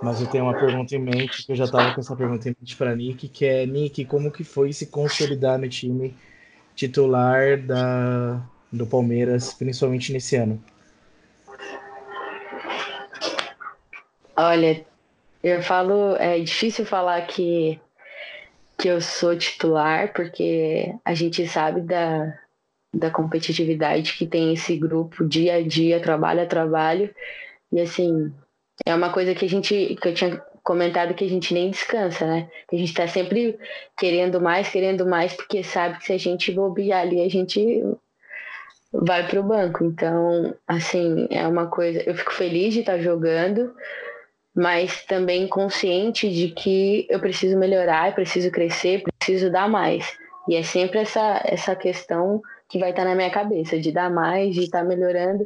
mas 0.02 0.20
eu 0.20 0.28
tenho 0.28 0.46
uma 0.46 0.60
pergunta 0.60 0.96
em 0.96 1.00
mente, 1.00 1.46
que 1.46 1.52
eu 1.52 1.56
já 1.56 1.66
estava 1.66 1.94
com 1.94 2.02
essa 2.02 2.16
pergunta 2.16 2.50
em 2.50 2.56
mente 2.60 2.76
para 2.76 2.96
Nick, 2.96 3.28
que 3.28 3.46
é, 3.46 3.66
Nick, 3.66 4.04
como 4.06 4.32
que 4.32 4.44
foi 4.44 4.74
se 4.74 4.88
consolidar 4.88 5.60
no 5.60 5.70
time 5.70 6.16
titular 6.76 7.62
da, 7.62 8.42
do 8.72 8.88
Palmeiras, 8.88 9.54
principalmente 9.54 10.12
nesse 10.12 10.36
ano? 10.36 10.62
Olha, 14.36 14.84
eu 15.44 15.62
falo, 15.62 16.16
é 16.16 16.40
difícil 16.40 16.84
falar 16.84 17.22
que, 17.28 17.80
que 18.78 18.88
eu 18.88 19.00
sou 19.00 19.38
titular, 19.38 20.14
porque 20.14 20.96
a 21.06 21.14
gente 21.14 21.48
sabe 21.48 21.82
da, 21.82 22.41
da 22.94 23.10
competitividade 23.10 24.14
que 24.14 24.26
tem 24.26 24.54
esse 24.54 24.76
grupo 24.76 25.26
dia 25.26 25.56
a 25.56 25.62
dia, 25.62 26.02
trabalho 26.02 26.42
a 26.42 26.46
trabalho. 26.46 27.14
E 27.72 27.80
assim, 27.80 28.34
é 28.86 28.94
uma 28.94 29.12
coisa 29.12 29.34
que 29.34 29.46
a 29.46 29.50
gente, 29.50 29.96
que 29.96 30.08
eu 30.08 30.14
tinha 30.14 30.42
comentado 30.64 31.14
que 31.14 31.24
a 31.24 31.30
gente 31.30 31.54
nem 31.54 31.72
descansa, 31.72 32.26
né? 32.26 32.50
Que 32.68 32.76
a 32.76 32.80
gente 32.80 32.94
tá 32.94 33.08
sempre 33.08 33.58
querendo 33.98 34.40
mais, 34.40 34.70
querendo 34.70 35.06
mais, 35.06 35.34
porque 35.34 35.64
sabe 35.64 35.98
que 35.98 36.06
se 36.06 36.14
a 36.14 36.18
gente 36.18 36.52
bobear 36.52 37.02
ali, 37.02 37.22
a 37.22 37.30
gente 37.30 37.84
vai 38.92 39.28
pro 39.28 39.44
banco. 39.44 39.84
Então, 39.84 40.54
assim, 40.68 41.28
é 41.30 41.48
uma 41.48 41.68
coisa. 41.68 42.04
Eu 42.06 42.16
fico 42.16 42.34
feliz 42.34 42.74
de 42.74 42.82
estar 42.82 42.94
tá 42.94 43.00
jogando, 43.00 43.74
mas 44.54 45.04
também 45.06 45.48
consciente 45.48 46.30
de 46.30 46.50
que 46.50 47.08
eu 47.10 47.20
preciso 47.20 47.58
melhorar, 47.58 48.10
eu 48.10 48.14
preciso 48.14 48.52
crescer, 48.52 49.04
preciso 49.20 49.50
dar 49.50 49.70
mais. 49.70 50.18
E 50.48 50.56
é 50.56 50.64
sempre 50.64 51.00
essa, 51.00 51.42
essa 51.46 51.76
questão 51.76 52.42
que 52.72 52.80
vai 52.80 52.92
estar 52.92 53.04
tá 53.04 53.10
na 53.10 53.16
minha 53.16 53.30
cabeça, 53.30 53.80
de 53.80 53.92
dar 53.92 54.10
mais, 54.10 54.56
de 54.56 54.62
estar 54.62 54.80
tá 54.80 54.86
melhorando. 54.86 55.46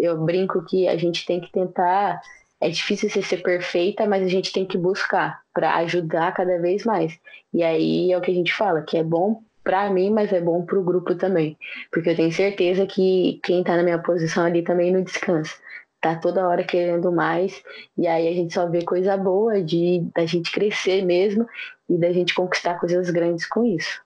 Eu 0.00 0.16
brinco 0.24 0.64
que 0.64 0.88
a 0.88 0.96
gente 0.96 1.26
tem 1.26 1.40
que 1.40 1.52
tentar 1.52 2.20
é 2.60 2.70
difícil 2.70 3.10
você 3.10 3.22
ser 3.22 3.42
perfeita, 3.42 4.06
mas 4.06 4.22
a 4.22 4.28
gente 4.28 4.52
tem 4.52 4.64
que 4.64 4.78
buscar 4.78 5.42
para 5.52 5.76
ajudar 5.76 6.32
cada 6.32 6.58
vez 6.58 6.84
mais. 6.84 7.18
E 7.52 7.62
aí 7.62 8.10
é 8.10 8.16
o 8.16 8.20
que 8.20 8.30
a 8.30 8.34
gente 8.34 8.52
fala, 8.52 8.82
que 8.82 8.96
é 8.96 9.04
bom 9.04 9.42
para 9.62 9.90
mim, 9.90 10.10
mas 10.10 10.32
é 10.32 10.40
bom 10.40 10.64
para 10.64 10.78
o 10.78 10.84
grupo 10.84 11.14
também. 11.14 11.58
Porque 11.90 12.10
eu 12.10 12.16
tenho 12.16 12.32
certeza 12.32 12.86
que 12.86 13.40
quem 13.42 13.60
está 13.60 13.76
na 13.76 13.82
minha 13.82 13.98
posição 13.98 14.44
ali 14.44 14.62
também 14.62 14.90
não 14.92 15.02
descansa. 15.02 15.54
Tá 16.00 16.14
toda 16.14 16.46
hora 16.48 16.64
querendo 16.64 17.10
mais, 17.10 17.62
e 17.96 18.06
aí 18.06 18.28
a 18.28 18.32
gente 18.32 18.54
só 18.54 18.68
vê 18.68 18.84
coisa 18.84 19.16
boa 19.16 19.62
de 19.62 20.06
da 20.14 20.24
gente 20.24 20.52
crescer 20.52 21.04
mesmo 21.04 21.46
e 21.88 21.98
da 21.98 22.12
gente 22.12 22.34
conquistar 22.34 22.78
coisas 22.78 23.10
grandes 23.10 23.46
com 23.46 23.64
isso. 23.64 24.05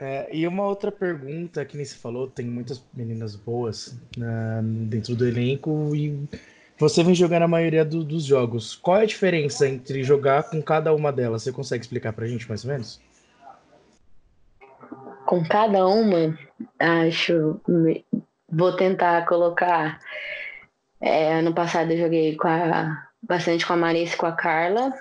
É, 0.00 0.28
e 0.32 0.48
uma 0.48 0.64
outra 0.64 0.90
pergunta 0.90 1.62
que 1.62 1.76
nem 1.76 1.84
se 1.84 1.96
falou, 1.96 2.26
tem 2.26 2.46
muitas 2.46 2.82
meninas 2.94 3.36
boas 3.36 4.00
né, 4.16 4.60
dentro 4.62 5.14
do 5.14 5.28
elenco 5.28 5.94
e 5.94 6.26
você 6.78 7.04
vem 7.04 7.14
jogando 7.14 7.42
a 7.42 7.48
maioria 7.48 7.84
do, 7.84 8.02
dos 8.02 8.24
jogos. 8.24 8.74
Qual 8.74 8.96
é 8.96 9.02
a 9.02 9.06
diferença 9.06 9.68
entre 9.68 10.02
jogar 10.02 10.44
com 10.44 10.62
cada 10.62 10.94
uma 10.94 11.12
delas? 11.12 11.42
Você 11.42 11.52
consegue 11.52 11.84
explicar 11.84 12.14
pra 12.14 12.26
gente 12.26 12.48
mais 12.48 12.64
ou 12.64 12.70
menos? 12.70 12.98
Com 15.26 15.44
cada 15.44 15.86
uma, 15.86 16.38
acho. 16.78 17.60
Vou 18.48 18.74
tentar 18.74 19.26
colocar. 19.26 20.00
É, 20.98 21.34
ano 21.34 21.52
passado 21.52 21.90
eu 21.92 21.98
joguei 21.98 22.36
com 22.36 22.48
a, 22.48 23.06
bastante 23.22 23.66
com 23.66 23.74
a 23.74 23.76
Marissa 23.76 24.14
e 24.14 24.18
com 24.18 24.26
a 24.26 24.32
Carla. 24.32 24.94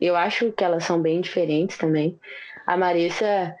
Eu 0.00 0.16
acho 0.16 0.50
que 0.52 0.64
elas 0.64 0.84
são 0.84 0.98
bem 1.00 1.20
diferentes 1.20 1.76
também. 1.76 2.18
A 2.66 2.74
Marissa 2.74 3.54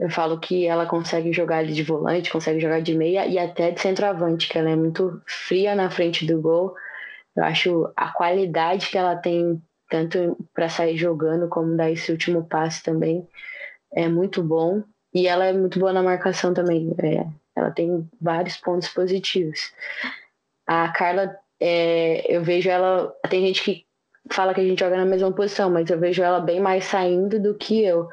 eu 0.00 0.08
falo 0.08 0.40
que 0.40 0.66
ela 0.66 0.86
consegue 0.86 1.30
jogar 1.30 1.62
de 1.64 1.82
volante, 1.82 2.32
consegue 2.32 2.58
jogar 2.58 2.80
de 2.80 2.96
meia 2.96 3.26
e 3.26 3.38
até 3.38 3.70
de 3.70 3.82
centroavante, 3.82 4.48
que 4.48 4.56
ela 4.56 4.70
é 4.70 4.74
muito 4.74 5.20
fria 5.26 5.74
na 5.74 5.90
frente 5.90 6.26
do 6.26 6.40
gol. 6.40 6.74
Eu 7.36 7.44
acho 7.44 7.92
a 7.94 8.10
qualidade 8.10 8.88
que 8.88 8.96
ela 8.96 9.14
tem, 9.14 9.62
tanto 9.90 10.38
para 10.54 10.70
sair 10.70 10.96
jogando 10.96 11.48
como 11.50 11.76
dar 11.76 11.90
esse 11.90 12.10
último 12.10 12.44
passe 12.44 12.82
também, 12.82 13.28
é 13.92 14.08
muito 14.08 14.42
bom. 14.42 14.82
E 15.12 15.28
ela 15.28 15.44
é 15.44 15.52
muito 15.52 15.78
boa 15.78 15.92
na 15.92 16.02
marcação 16.02 16.54
também. 16.54 16.94
É, 17.02 17.26
ela 17.54 17.70
tem 17.70 18.08
vários 18.18 18.56
pontos 18.56 18.88
positivos. 18.88 19.70
A 20.66 20.88
Carla, 20.88 21.36
é, 21.60 22.24
eu 22.34 22.42
vejo 22.42 22.70
ela. 22.70 23.14
Tem 23.28 23.46
gente 23.46 23.62
que 23.62 23.84
fala 24.30 24.54
que 24.54 24.62
a 24.62 24.64
gente 24.64 24.78
joga 24.78 24.96
na 24.96 25.04
mesma 25.04 25.30
posição, 25.30 25.68
mas 25.68 25.90
eu 25.90 25.98
vejo 25.98 26.22
ela 26.22 26.40
bem 26.40 26.58
mais 26.58 26.84
saindo 26.84 27.38
do 27.38 27.54
que 27.54 27.82
eu. 27.84 28.08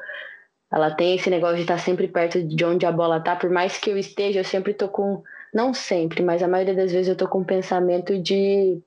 Ela 0.70 0.90
tem 0.90 1.16
esse 1.16 1.30
negócio 1.30 1.56
de 1.56 1.62
estar 1.62 1.78
sempre 1.78 2.08
perto 2.08 2.42
de 2.42 2.64
onde 2.64 2.84
a 2.84 2.92
bola 2.92 3.20
tá, 3.20 3.34
por 3.34 3.50
mais 3.50 3.78
que 3.78 3.90
eu 3.90 3.96
esteja, 3.96 4.40
eu 4.40 4.44
sempre 4.44 4.74
tô 4.74 4.88
com, 4.88 5.22
não 5.52 5.72
sempre, 5.72 6.22
mas 6.22 6.42
a 6.42 6.48
maioria 6.48 6.74
das 6.74 6.92
vezes 6.92 7.08
eu 7.08 7.16
tô 7.16 7.26
com 7.26 7.40
o 7.40 7.44
pensamento 7.44 8.18
de 8.18 8.80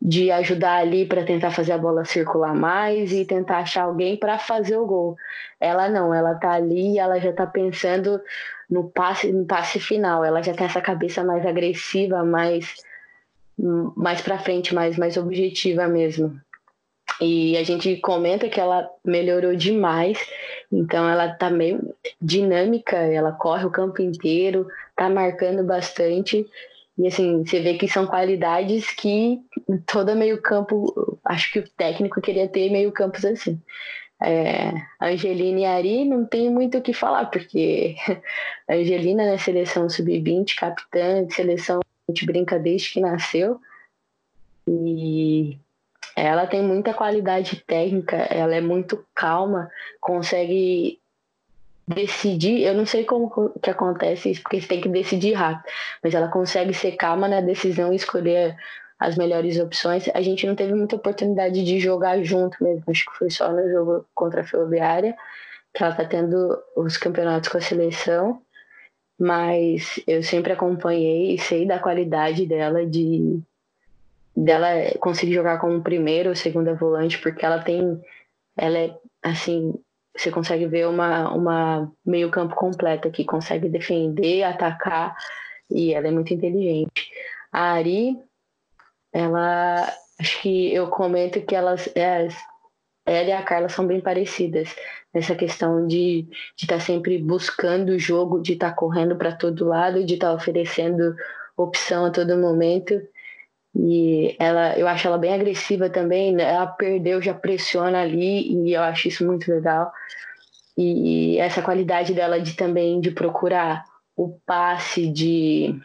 de 0.00 0.30
ajudar 0.30 0.76
ali 0.76 1.04
para 1.04 1.24
tentar 1.24 1.50
fazer 1.50 1.72
a 1.72 1.78
bola 1.78 2.04
circular 2.04 2.54
mais 2.54 3.12
e 3.12 3.24
tentar 3.24 3.58
achar 3.58 3.82
alguém 3.82 4.16
para 4.16 4.38
fazer 4.38 4.76
o 4.76 4.86
gol. 4.86 5.16
Ela 5.60 5.88
não, 5.88 6.14
ela 6.14 6.36
tá 6.36 6.52
ali 6.52 6.98
ela 6.98 7.18
já 7.18 7.32
tá 7.32 7.46
pensando 7.46 8.20
no 8.70 8.88
passe, 8.88 9.32
no 9.32 9.44
passe 9.44 9.80
final. 9.80 10.24
Ela 10.24 10.42
já 10.42 10.54
tem 10.54 10.66
essa 10.66 10.80
cabeça 10.80 11.24
mais 11.24 11.44
agressiva, 11.44 12.24
mais 12.24 12.76
mais 13.96 14.20
para 14.20 14.38
frente, 14.38 14.72
mais 14.72 14.96
mais 14.96 15.16
objetiva 15.16 15.88
mesmo. 15.88 16.40
E 17.20 17.56
a 17.56 17.64
gente 17.64 17.96
comenta 17.96 18.48
que 18.48 18.60
ela 18.60 18.88
melhorou 19.04 19.56
demais, 19.56 20.18
então 20.70 21.08
ela 21.08 21.32
tá 21.32 21.50
meio 21.50 21.94
dinâmica, 22.20 22.96
ela 22.96 23.32
corre 23.32 23.64
o 23.64 23.70
campo 23.70 24.02
inteiro, 24.02 24.66
tá 24.94 25.08
marcando 25.08 25.64
bastante. 25.64 26.46
E 26.98 27.06
assim, 27.06 27.44
você 27.44 27.60
vê 27.60 27.74
que 27.78 27.88
são 27.88 28.06
qualidades 28.06 28.90
que 28.90 29.40
toda 29.86 30.14
meio 30.14 30.42
campo, 30.42 31.18
acho 31.24 31.52
que 31.52 31.60
o 31.60 31.68
técnico 31.76 32.20
queria 32.20 32.48
ter 32.48 32.70
meio 32.70 32.92
campos 32.92 33.24
assim. 33.24 33.60
É, 34.20 34.72
Angelina 35.00 35.60
e 35.60 35.64
Ari 35.64 36.04
não 36.04 36.26
tem 36.26 36.50
muito 36.50 36.78
o 36.78 36.82
que 36.82 36.92
falar, 36.92 37.26
porque 37.26 37.94
a 38.68 38.74
Angelina 38.74 39.24
na 39.24 39.32
né, 39.32 39.38
seleção 39.38 39.88
sub-20, 39.88 40.56
capitã 40.56 41.24
de 41.24 41.34
seleção, 41.34 41.78
a 41.78 42.12
gente 42.12 42.26
brinca 42.26 42.58
desde 42.58 42.90
que 42.90 43.00
nasceu. 43.00 43.60
E 44.68 45.56
ela 46.18 46.46
tem 46.46 46.62
muita 46.62 46.94
qualidade 46.94 47.62
técnica, 47.66 48.16
ela 48.16 48.54
é 48.54 48.60
muito 48.60 49.04
calma, 49.14 49.70
consegue 50.00 50.98
decidir, 51.86 52.62
eu 52.62 52.74
não 52.74 52.84
sei 52.84 53.04
como 53.04 53.50
que 53.62 53.70
acontece 53.70 54.30
isso, 54.30 54.42
porque 54.42 54.60
você 54.60 54.68
tem 54.68 54.80
que 54.80 54.88
decidir 54.88 55.32
rápido, 55.32 55.64
mas 56.02 56.14
ela 56.14 56.28
consegue 56.28 56.74
ser 56.74 56.92
calma 56.92 57.26
na 57.26 57.40
decisão 57.40 57.92
e 57.92 57.96
escolher 57.96 58.56
as 58.98 59.16
melhores 59.16 59.58
opções. 59.58 60.08
A 60.12 60.20
gente 60.20 60.46
não 60.46 60.54
teve 60.54 60.74
muita 60.74 60.96
oportunidade 60.96 61.64
de 61.64 61.78
jogar 61.78 62.22
junto 62.22 62.62
mesmo, 62.62 62.84
acho 62.88 63.06
que 63.06 63.16
foi 63.16 63.30
só 63.30 63.50
no 63.50 63.68
jogo 63.70 64.04
contra 64.14 64.42
a 64.42 64.44
Ferroviária, 64.44 65.16
que 65.72 65.82
ela 65.82 65.92
está 65.92 66.04
tendo 66.04 66.58
os 66.76 66.96
campeonatos 66.96 67.48
com 67.48 67.58
a 67.58 67.62
seleção, 67.62 68.42
mas 69.18 70.00
eu 70.06 70.22
sempre 70.22 70.52
acompanhei 70.52 71.34
e 71.34 71.38
sei 71.38 71.66
da 71.66 71.78
qualidade 71.78 72.44
dela 72.46 72.84
de 72.84 73.40
dela 74.44 74.68
conseguir 75.00 75.34
jogar 75.34 75.58
como 75.58 75.82
primeiro 75.82 76.30
ou 76.30 76.36
segunda 76.36 76.74
volante, 76.74 77.18
porque 77.18 77.44
ela 77.44 77.60
tem. 77.60 78.00
Ela 78.56 78.78
é 78.78 78.98
assim. 79.22 79.74
Você 80.16 80.30
consegue 80.30 80.66
ver 80.66 80.86
uma, 80.88 81.32
uma 81.32 81.92
meio 82.04 82.30
campo 82.30 82.54
completa 82.56 83.10
que 83.10 83.24
consegue 83.24 83.68
defender, 83.68 84.42
atacar 84.42 85.16
e 85.70 85.94
ela 85.94 86.08
é 86.08 86.10
muito 86.10 86.34
inteligente. 86.34 87.08
A 87.52 87.72
Ari, 87.74 88.18
ela 89.12 89.92
acho 90.18 90.42
que 90.42 90.74
eu 90.74 90.88
comento 90.88 91.40
que 91.42 91.54
elas 91.54 91.88
é, 91.94 92.28
ela 93.06 93.28
e 93.28 93.32
a 93.32 93.42
Carla 93.42 93.68
são 93.68 93.86
bem 93.86 94.00
parecidas 94.00 94.74
nessa 95.14 95.34
questão 95.34 95.86
de 95.86 96.26
estar 96.56 96.76
tá 96.76 96.80
sempre 96.80 97.18
buscando 97.18 97.90
o 97.90 97.98
jogo, 97.98 98.40
de 98.40 98.54
estar 98.54 98.70
tá 98.70 98.76
correndo 98.76 99.16
para 99.16 99.36
todo 99.36 99.68
lado, 99.68 100.04
de 100.04 100.14
estar 100.14 100.28
tá 100.28 100.34
oferecendo 100.34 101.14
opção 101.56 102.06
a 102.06 102.10
todo 102.10 102.36
momento. 102.36 103.00
E 103.78 104.34
ela, 104.40 104.76
eu 104.76 104.88
acho 104.88 105.06
ela 105.06 105.16
bem 105.16 105.32
agressiva 105.32 105.88
também. 105.88 106.34
Né? 106.34 106.42
Ela 106.42 106.66
perdeu, 106.66 107.22
já 107.22 107.32
pressiona 107.32 108.02
ali 108.02 108.52
e 108.52 108.72
eu 108.74 108.82
acho 108.82 109.08
isso 109.08 109.24
muito 109.24 109.50
legal. 109.50 109.92
E 110.76 111.38
essa 111.38 111.62
qualidade 111.62 112.12
dela 112.12 112.40
de 112.40 112.54
também 112.54 113.00
de 113.00 113.10
procurar 113.10 113.84
o 114.16 114.36
passe, 114.44 115.08
de, 115.08 115.80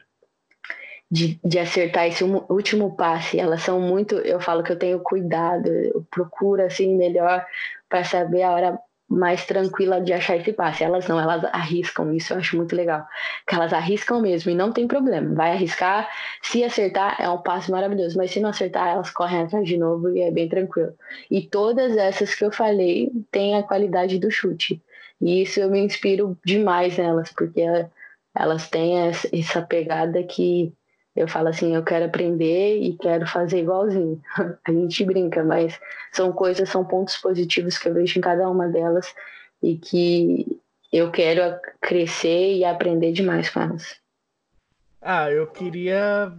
de, 1.10 1.40
de 1.44 1.60
acertar 1.60 2.08
esse 2.08 2.24
último 2.24 2.96
passe. 2.96 3.40
Elas 3.40 3.62
são 3.62 3.80
muito, 3.80 4.16
eu 4.16 4.40
falo 4.40 4.64
que 4.64 4.72
eu 4.72 4.78
tenho 4.78 5.00
cuidado, 5.00 5.68
eu 5.68 6.06
procuro 6.10 6.64
assim 6.64 6.96
melhor 6.96 7.46
para 7.88 8.04
saber 8.04 8.42
a 8.44 8.52
hora 8.52 8.80
mais 9.14 9.46
tranquila 9.46 10.02
de 10.02 10.12
achar 10.14 10.38
esse 10.38 10.52
passe. 10.54 10.84
Elas 10.84 11.08
não, 11.08 11.20
elas 11.20 11.44
arriscam, 11.46 12.14
isso 12.14 12.34
eu 12.34 12.38
acho 12.38 12.58
muito 12.58 12.76
legal. 12.76 13.06
Que 13.48 13.56
elas 13.56 13.74
arriscam 13.74 14.22
mesmo 14.22 14.52
e 14.52 14.56
não 14.56 14.72
tem 14.72 14.88
problema. 14.88 15.34
Vai 15.36 15.52
arriscar, 15.52 16.10
se 16.42 16.64
acertar 16.64 17.16
é 17.20 17.30
um 17.30 17.38
passe 17.38 17.72
maravilhoso, 17.72 18.18
mas 18.18 18.32
se 18.32 18.40
não 18.40 18.50
acertar, 18.50 18.90
elas 18.90 19.10
correm 19.10 19.44
atrás 19.44 19.68
de 19.68 19.78
novo 19.78 20.10
e 20.10 20.22
é 20.22 20.32
bem 20.32 20.50
tranquilo. 20.50 20.94
E 21.30 21.42
todas 21.42 21.96
essas 21.98 22.36
que 22.36 22.44
eu 22.44 22.52
falei 22.52 23.12
têm 23.32 23.56
a 23.56 23.64
qualidade 23.64 24.20
do 24.20 24.32
chute. 24.32 24.82
E 25.22 25.42
isso 25.42 25.60
eu 25.60 25.70
me 25.70 25.80
inspiro 25.80 26.38
demais 26.44 26.98
nelas, 26.98 27.32
porque 27.32 27.62
elas 28.36 28.70
têm 28.70 29.10
essa 29.32 29.62
pegada 29.62 30.24
que 30.24 30.74
eu 31.16 31.28
falo 31.28 31.50
assim, 31.50 31.76
eu 31.76 31.84
quero 31.84 32.06
aprender 32.06 32.80
e 32.80 32.98
quero 32.98 33.28
fazer 33.28 33.60
igualzinho. 33.60 34.22
A 34.66 34.72
gente 34.72 35.06
brinca, 35.06 35.44
mas 35.44 35.80
são 36.12 36.32
coisas, 36.32 36.70
são 36.70 36.84
pontos 36.84 37.18
positivos 37.18 37.78
que 37.78 37.88
eu 37.88 37.94
vejo 37.94 38.18
em 38.18 38.22
cada 38.22 38.50
uma 38.50 38.68
delas 38.68 39.14
e 39.62 39.78
que 39.78 40.60
eu 40.92 41.12
quero 41.12 41.60
crescer 41.82 42.56
e 42.56 42.66
aprender 42.66 43.12
demais 43.12 43.50
com 43.50 43.62
elas. 43.62 43.96
Ah, 45.02 45.30
eu 45.30 45.48
queria. 45.48 46.32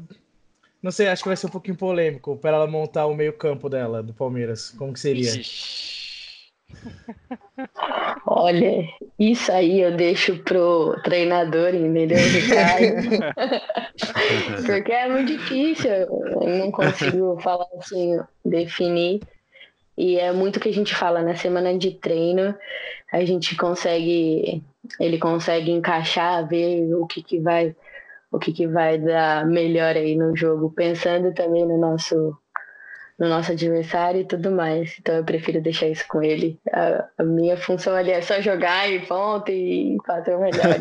Não 0.82 0.90
sei, 0.90 1.08
acho 1.08 1.22
que 1.22 1.28
vai 1.28 1.36
ser 1.36 1.46
um 1.46 1.50
pouquinho 1.50 1.76
polêmico 1.76 2.36
para 2.36 2.56
ela 2.56 2.66
montar 2.66 3.06
o 3.06 3.14
meio-campo 3.14 3.68
dela, 3.68 4.02
do 4.02 4.12
Palmeiras. 4.12 4.70
Como 4.70 4.92
que 4.92 5.00
seria? 5.00 5.30
Olha, 8.26 8.88
isso 9.18 9.52
aí 9.52 9.80
eu 9.80 9.96
deixo 9.96 10.38
pro 10.38 10.96
treinador, 11.02 11.74
entendeu, 11.74 12.18
Porque 14.66 14.92
é 14.92 15.08
muito 15.08 15.32
difícil, 15.32 15.90
eu 15.90 16.58
não 16.58 16.70
consigo 16.70 17.38
falar 17.40 17.66
assim, 17.78 18.18
definir. 18.44 19.20
E 19.96 20.18
é 20.18 20.32
muito 20.32 20.58
que 20.58 20.68
a 20.68 20.72
gente 20.72 20.94
fala 20.94 21.22
na 21.22 21.36
semana 21.36 21.76
de 21.76 21.92
treino, 21.92 22.54
a 23.12 23.24
gente 23.24 23.56
consegue, 23.56 24.62
ele 24.98 25.18
consegue 25.18 25.70
encaixar, 25.70 26.46
ver 26.48 26.92
o 26.94 27.06
que, 27.06 27.22
que 27.22 27.38
vai, 27.38 27.76
o 28.32 28.38
que, 28.38 28.52
que 28.52 28.66
vai 28.66 28.98
dar 28.98 29.46
melhor 29.46 29.96
aí 29.96 30.16
no 30.16 30.36
jogo, 30.36 30.70
pensando 30.70 31.32
também 31.32 31.64
no 31.64 31.78
nosso 31.78 32.36
no 33.18 33.28
nosso 33.28 33.52
adversário 33.52 34.20
e 34.20 34.24
tudo 34.24 34.50
mais. 34.50 34.96
Então 34.98 35.14
eu 35.14 35.24
prefiro 35.24 35.60
deixar 35.60 35.86
isso 35.88 36.04
com 36.08 36.22
ele. 36.22 36.58
A, 36.72 37.08
a 37.18 37.22
minha 37.22 37.56
função 37.56 37.94
ali 37.94 38.10
é 38.10 38.20
só 38.20 38.40
jogar 38.40 38.90
e 38.90 39.06
ponto 39.06 39.50
e 39.50 39.96
fazer 40.06 40.34
o 40.34 40.40
melhor. 40.40 40.76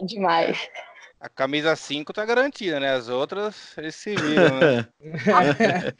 e, 0.00 0.06
demais. 0.06 0.68
A 1.20 1.28
camisa 1.28 1.74
5 1.74 2.12
tá 2.12 2.24
garantida, 2.24 2.78
né? 2.78 2.92
As 2.92 3.08
outras, 3.08 3.76
eles 3.76 3.96
se 3.96 4.14
viram, 4.14 4.60
né? 4.60 4.86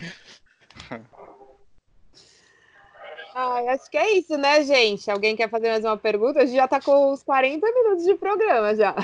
Ai, 3.41 3.69
acho 3.69 3.89
que 3.89 3.97
é 3.97 4.19
isso, 4.19 4.37
né, 4.37 4.64
gente? 4.64 5.09
Alguém 5.09 5.37
quer 5.37 5.49
fazer 5.49 5.69
mais 5.69 5.85
uma 5.85 5.97
pergunta? 5.97 6.41
A 6.41 6.45
gente 6.45 6.57
já 6.57 6.66
tá 6.66 6.81
com 6.81 7.12
uns 7.12 7.23
40 7.23 7.64
minutos 7.71 8.05
de 8.05 8.16
programa 8.16 8.75
já. 8.75 8.97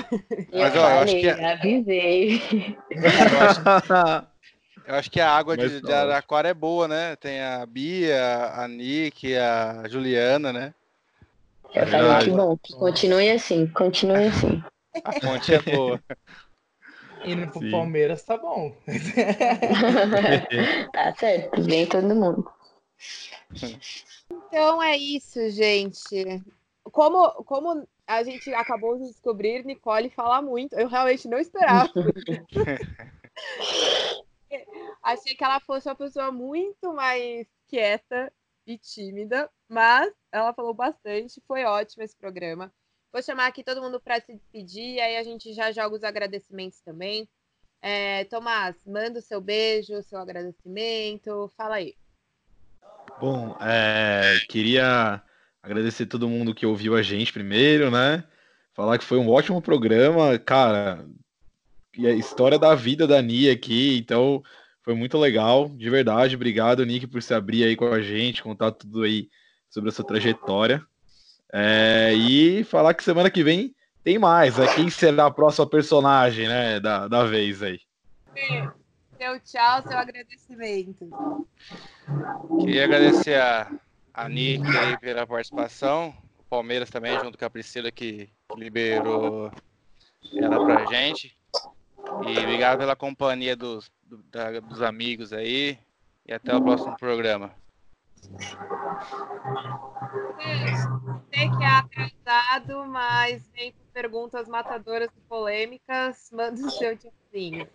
Mas, 0.51 0.75
ó, 0.75 0.89
eu 0.89 0.99
acho 0.99 1.15
que... 1.15 1.27
É- 1.27 1.53
avisei. 1.53 2.41
Eu 2.91 3.39
acho... 3.39 4.27
Eu 4.87 4.95
acho 4.95 5.09
que 5.09 5.19
a 5.19 5.31
água 5.31 5.57
de, 5.57 5.81
de, 5.81 5.91
Araquara 5.91 6.49
é 6.49 6.53
boa, 6.53 6.87
né? 6.87 7.15
Tem 7.15 7.41
a 7.41 7.65
Bia, 7.65 8.51
a 8.55 8.67
Nick, 8.67 9.35
a 9.35 9.83
Juliana, 9.89 10.53
né? 10.53 10.73
Eu 11.73 11.87
falei 11.87 12.25
que 12.25 12.31
bom, 12.31 12.57
que 12.57 12.73
continue 12.73 13.31
assim, 13.31 13.67
continue 13.67 14.27
assim. 14.29 14.63
A 15.03 15.11
fonte 15.13 15.53
é 15.53 15.61
boa. 15.61 15.99
Indo 17.25 17.47
pro 17.47 17.59
Sim. 17.59 17.71
Palmeiras 17.71 18.21
tá 18.21 18.37
bom. 18.37 18.75
tá 20.93 21.15
certo, 21.15 21.61
vem 21.63 21.87
todo 21.87 22.15
mundo. 22.15 22.47
Então 24.29 24.81
é 24.81 24.95
isso, 24.95 25.49
gente. 25.49 26.43
Como, 26.83 27.31
como 27.43 27.87
a 28.05 28.23
gente 28.23 28.53
acabou 28.53 28.99
de 28.99 29.07
descobrir, 29.07 29.65
Nicole 29.65 30.11
fala 30.11 30.41
muito. 30.41 30.75
Eu 30.75 30.87
realmente 30.87 31.27
não 31.27 31.39
esperava. 31.39 31.91
Achei 35.05 35.35
que 35.35 35.43
ela 35.43 35.59
fosse 35.59 35.87
uma 35.87 35.93
pessoa 35.93 36.31
muito 36.31 36.91
mais 36.91 37.45
quieta 37.67 38.33
e 38.65 38.75
tímida, 38.75 39.47
mas 39.69 40.11
ela 40.31 40.51
falou 40.51 40.73
bastante. 40.73 41.39
Foi 41.47 41.63
ótimo 41.63 42.01
esse 42.01 42.15
programa. 42.15 42.73
Vou 43.13 43.21
chamar 43.21 43.45
aqui 43.45 43.63
todo 43.63 43.83
mundo 43.83 44.01
para 44.01 44.19
se 44.19 44.33
despedir, 44.33 44.99
aí 44.99 45.17
a 45.17 45.21
gente 45.21 45.53
já 45.53 45.71
joga 45.71 45.95
os 45.95 46.03
agradecimentos 46.03 46.81
também. 46.81 47.29
É, 47.83 48.23
Tomás, 48.23 48.75
manda 48.83 49.19
o 49.19 49.21
seu 49.21 49.39
beijo, 49.39 49.93
o 49.93 50.01
seu 50.01 50.17
agradecimento, 50.17 51.51
fala 51.55 51.75
aí. 51.75 51.93
Bom, 53.21 53.55
é, 53.61 54.39
queria 54.49 55.21
agradecer 55.61 56.07
todo 56.07 56.27
mundo 56.27 56.55
que 56.55 56.65
ouviu 56.65 56.95
a 56.95 57.03
gente 57.03 57.31
primeiro, 57.31 57.91
né? 57.91 58.23
Falar 58.73 58.97
que 58.97 59.05
foi 59.05 59.19
um 59.19 59.29
ótimo 59.29 59.61
programa, 59.61 60.39
cara. 60.39 61.07
E 61.95 62.07
a 62.07 62.11
história 62.11 62.57
da 62.57 62.73
vida 62.73 63.05
da 63.05 63.21
Nia 63.21 63.53
aqui, 63.53 63.99
então 63.99 64.43
foi 64.85 64.93
muito 64.93 65.17
legal, 65.17 65.67
de 65.67 65.89
verdade. 65.89 66.35
Obrigado, 66.35 66.85
Nick, 66.85 67.07
por 67.07 67.21
se 67.23 67.33
abrir 67.33 67.63
aí 67.63 67.75
com 67.75 67.87
a 67.87 67.99
gente, 68.01 68.43
contar 68.43 68.71
tudo 68.71 69.01
aí 69.01 69.27
sobre 69.67 69.89
a 69.89 69.91
sua 69.91 70.05
trajetória. 70.05 70.79
É, 71.51 72.13
e 72.13 72.63
falar 72.65 72.93
que 72.93 73.03
semana 73.03 73.31
que 73.31 73.43
vem 73.43 73.75
tem 74.03 74.19
mais. 74.19 74.57
Né? 74.57 74.67
Quem 74.75 74.87
será 74.91 75.25
a 75.25 75.31
próxima 75.31 75.67
personagem 75.67 76.47
né, 76.47 76.79
da, 76.79 77.07
da 77.07 77.23
vez 77.23 77.63
aí? 77.63 77.79
Seu 79.17 79.39
tchau, 79.39 79.81
seu 79.81 79.97
agradecimento. 79.97 81.09
Queria 82.59 82.83
agradecer 82.83 83.41
a, 83.41 83.71
a 84.13 84.29
Nick 84.29 84.63
aí 84.77 84.99
pela 84.99 85.25
participação. 85.25 86.13
O 86.41 86.43
Palmeiras 86.43 86.91
também, 86.91 87.19
junto 87.19 87.39
com 87.39 87.45
a 87.45 87.49
Priscila, 87.49 87.89
que, 87.91 88.29
que 88.53 88.59
liberou 88.59 89.51
ela 90.37 90.63
pra 90.63 90.85
gente. 90.85 91.35
E 92.27 92.37
obrigado 92.37 92.77
pela 92.77 92.95
companhia 92.95 93.55
dos, 93.55 93.89
do, 94.05 94.17
da, 94.31 94.59
dos 94.59 94.81
amigos 94.81 95.33
aí. 95.33 95.77
E 96.27 96.33
até 96.33 96.55
o 96.55 96.61
próximo 96.61 96.95
programa. 96.97 97.51
Sei 101.33 101.49
que 101.49 101.63
é 101.63 101.67
atrasado, 101.67 102.87
mas 102.87 103.47
vem 103.55 103.71
com 103.71 103.77
perguntas 103.93 104.47
matadoras 104.47 105.09
e 105.15 105.21
polêmicas. 105.29 106.29
Manda 106.31 106.65
o 106.65 106.71
seu 106.71 106.97
tiozinho. 106.97 107.67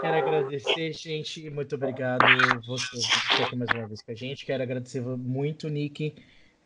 Quero 0.00 0.16
agradecer, 0.16 0.92
gente. 0.92 1.48
Muito 1.50 1.74
obrigado 1.74 2.24
você 2.66 3.42
aqui 3.42 3.56
mais 3.56 3.70
uma 3.70 3.86
vez 3.86 4.02
com 4.02 4.10
a 4.10 4.14
gente. 4.14 4.46
Quero 4.46 4.62
agradecer 4.62 5.00
muito, 5.00 5.68
Nick. 5.68 6.14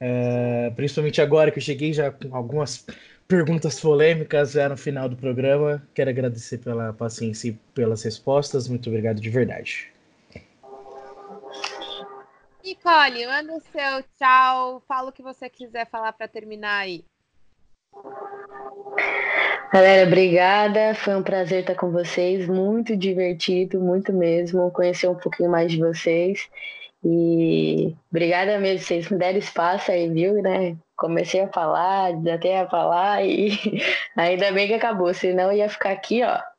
É, 0.00 0.70
principalmente 0.70 1.20
agora 1.20 1.50
que 1.50 1.58
eu 1.58 1.62
cheguei 1.62 1.92
já 1.92 2.10
com 2.10 2.34
algumas 2.34 2.86
perguntas 3.26 3.80
polêmicas 3.80 4.52
já 4.52 4.68
no 4.68 4.76
final 4.76 5.08
do 5.08 5.16
programa. 5.16 5.82
Quero 5.94 6.10
agradecer 6.10 6.58
pela 6.58 6.92
paciência 6.92 7.48
e 7.48 7.52
pelas 7.74 8.02
respostas. 8.02 8.68
Muito 8.68 8.88
obrigado 8.88 9.20
de 9.20 9.30
verdade. 9.30 9.92
Nicole, 12.64 13.26
manda 13.26 13.52
o 13.54 13.60
seu 13.60 14.02
tchau. 14.18 14.82
Fala 14.88 15.10
o 15.10 15.12
que 15.12 15.22
você 15.22 15.48
quiser 15.50 15.88
falar 15.90 16.12
para 16.12 16.26
terminar 16.26 16.78
aí. 16.78 17.04
Galera, 19.72 20.06
obrigada. 20.06 20.94
Foi 20.94 21.14
um 21.16 21.22
prazer 21.22 21.60
estar 21.60 21.74
com 21.74 21.90
vocês. 21.90 22.46
Muito 22.48 22.96
divertido, 22.96 23.80
muito 23.80 24.12
mesmo. 24.12 24.70
Conhecer 24.70 25.08
um 25.08 25.14
pouquinho 25.14 25.50
mais 25.50 25.72
de 25.72 25.78
vocês. 25.78 26.48
E 27.04 27.94
obrigada 28.10 28.58
mesmo, 28.58 28.86
vocês 28.86 29.10
me 29.10 29.18
deram 29.18 29.38
espaço 29.38 29.92
aí, 29.92 30.08
viu, 30.08 30.40
né? 30.40 30.74
Comecei 30.96 31.40
a 31.42 31.52
falar, 31.52 32.12
até 32.32 32.60
a 32.60 32.68
falar 32.68 33.24
e 33.24 33.50
ainda 34.16 34.52
bem 34.52 34.66
que 34.68 34.74
acabou, 34.74 35.12
senão 35.12 35.52
ia 35.52 35.68
ficar 35.68 35.90
aqui, 35.90 36.22
ó. 36.22 36.53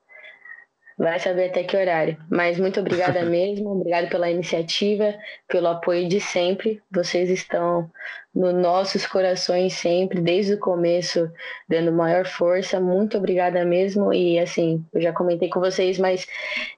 Vai 0.97 1.19
saber 1.19 1.49
até 1.49 1.63
que 1.63 1.75
horário. 1.75 2.17
Mas 2.29 2.57
muito 2.57 2.79
obrigada 2.79 3.23
mesmo, 3.25 3.71
obrigado 3.71 4.09
pela 4.09 4.29
iniciativa, 4.29 5.13
pelo 5.47 5.67
apoio 5.67 6.07
de 6.07 6.21
sempre. 6.21 6.81
Vocês 6.89 7.29
estão 7.29 7.91
nos 8.33 8.53
nossos 8.53 9.05
corações 9.05 9.73
sempre, 9.73 10.21
desde 10.21 10.53
o 10.53 10.59
começo, 10.59 11.31
dando 11.67 11.91
maior 11.91 12.25
força. 12.25 12.79
Muito 12.79 13.17
obrigada 13.17 13.63
mesmo. 13.65 14.13
E 14.13 14.39
assim, 14.39 14.85
eu 14.93 15.01
já 15.01 15.11
comentei 15.11 15.49
com 15.49 15.59
vocês, 15.59 15.97
mas 15.97 16.27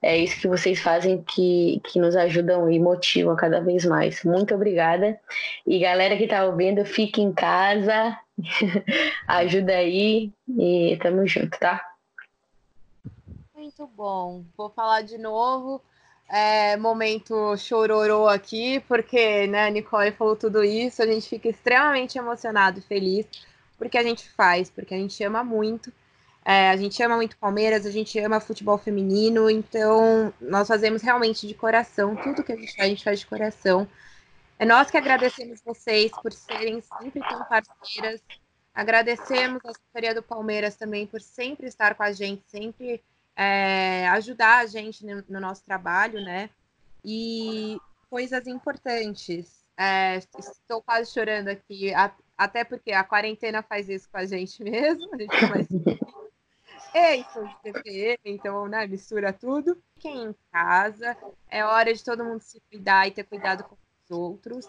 é 0.01 0.17
isso 0.17 0.39
que 0.39 0.47
vocês 0.47 0.79
fazem 0.79 1.23
que, 1.23 1.79
que 1.85 1.99
nos 1.99 2.15
ajudam 2.15 2.69
e 2.71 2.79
motivam 2.79 3.35
cada 3.35 3.59
vez 3.59 3.85
mais. 3.85 4.23
Muito 4.23 4.53
obrigada. 4.55 5.19
E 5.65 5.79
galera 5.79 6.17
que 6.17 6.27
tá 6.27 6.45
ouvindo, 6.45 6.83
fique 6.85 7.21
em 7.21 7.33
casa, 7.33 8.17
ajuda 9.27 9.73
aí 9.73 10.31
e 10.57 10.97
tamo 11.01 11.25
junto, 11.27 11.57
tá? 11.59 11.81
Muito 13.57 13.87
bom. 13.87 14.45
Vou 14.55 14.69
falar 14.69 15.01
de 15.01 15.17
novo 15.17 15.81
é, 16.29 16.77
momento 16.77 17.57
chororô 17.57 18.27
aqui, 18.27 18.79
porque 18.81 19.47
né, 19.47 19.65
a 19.65 19.69
Nicole 19.71 20.11
falou 20.11 20.35
tudo 20.35 20.63
isso, 20.63 21.01
a 21.01 21.07
gente 21.07 21.27
fica 21.27 21.49
extremamente 21.49 22.19
emocionado 22.19 22.77
e 22.77 22.83
feliz 22.83 23.25
porque 23.75 23.97
a 23.97 24.03
gente 24.03 24.29
faz, 24.29 24.69
porque 24.69 24.93
a 24.93 24.97
gente 24.97 25.23
ama 25.23 25.43
muito. 25.43 25.91
É, 26.45 26.69
a 26.69 26.77
gente 26.77 27.01
ama 27.01 27.15
muito 27.15 27.35
Palmeiras, 27.37 27.87
a 27.87 27.89
gente 27.89 28.19
ama 28.19 28.39
futebol 28.39 28.77
feminino, 28.77 29.49
então 29.49 30.31
nós 30.39 30.67
fazemos 30.67 31.01
realmente 31.01 31.47
de 31.47 31.55
coração, 31.55 32.15
tudo 32.15 32.43
que 32.43 32.53
a 32.53 32.55
gente 32.55 32.75
faz, 32.75 32.85
a 32.85 32.89
gente 32.89 33.03
faz 33.03 33.19
de 33.19 33.25
coração. 33.25 33.87
É 34.59 34.65
nós 34.65 34.91
que 34.91 34.97
agradecemos 34.97 35.61
vocês 35.65 36.11
por 36.21 36.31
serem 36.31 36.79
sempre 36.79 37.21
tão 37.27 37.43
parceiras. 37.45 38.21
Agradecemos 38.73 39.65
a 39.65 39.71
assessoria 39.71 40.13
do 40.13 40.21
Palmeiras 40.21 40.75
também 40.75 41.07
por 41.07 41.21
sempre 41.21 41.65
estar 41.65 41.95
com 41.95 42.03
a 42.03 42.11
gente, 42.11 42.43
sempre 42.47 43.01
é, 43.37 44.07
ajudar 44.09 44.57
a 44.57 44.65
gente 44.65 45.05
no, 45.05 45.23
no, 45.29 45.39
nosso 45.39 45.63
trabalho, 45.63 46.19
né? 46.21 46.49
E 47.05 47.77
coisas 48.09 48.47
importantes. 48.47 49.63
É, 49.77 50.17
estou 50.17 50.81
quase 50.81 51.13
chorando 51.13 51.49
aqui, 51.49 51.93
até 52.35 52.63
porque 52.63 52.91
a 52.91 53.03
quarentena 53.03 53.61
faz 53.61 53.87
isso 53.87 54.09
com 54.09 54.17
a 54.17 54.25
gente 54.25 54.63
mesmo. 54.65 55.13
A 55.13 55.17
gente 55.17 55.39
começa 55.39 56.07
Ei, 56.95 57.23
CPM, 57.61 58.17
então, 58.25 58.67
né, 58.67 58.87
mistura 58.87 59.31
tudo. 59.31 59.79
Fiquem 59.93 60.29
em 60.29 60.35
casa, 60.51 61.15
é 61.47 61.63
hora 61.63 61.93
de 61.93 62.03
todo 62.03 62.25
mundo 62.25 62.41
se 62.41 62.59
cuidar 62.71 63.07
e 63.07 63.11
ter 63.11 63.23
cuidado 63.23 63.63
com 63.65 63.75
os 63.75 64.17
outros. 64.17 64.65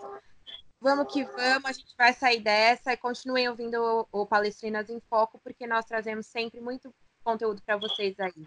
Vamos 0.78 1.10
que 1.12 1.24
vamos, 1.24 1.64
a 1.64 1.72
gente 1.72 1.94
vai 1.96 2.12
sair 2.12 2.40
dessa 2.40 2.92
e 2.92 2.96
continuem 2.98 3.48
ouvindo 3.48 3.80
o, 4.12 4.20
o 4.20 4.26
Palestrinas 4.26 4.90
em 4.90 5.00
Foco, 5.08 5.40
porque 5.42 5.66
nós 5.66 5.86
trazemos 5.86 6.26
sempre 6.26 6.60
muito 6.60 6.94
conteúdo 7.24 7.62
para 7.62 7.76
vocês 7.78 8.18
aí. 8.20 8.46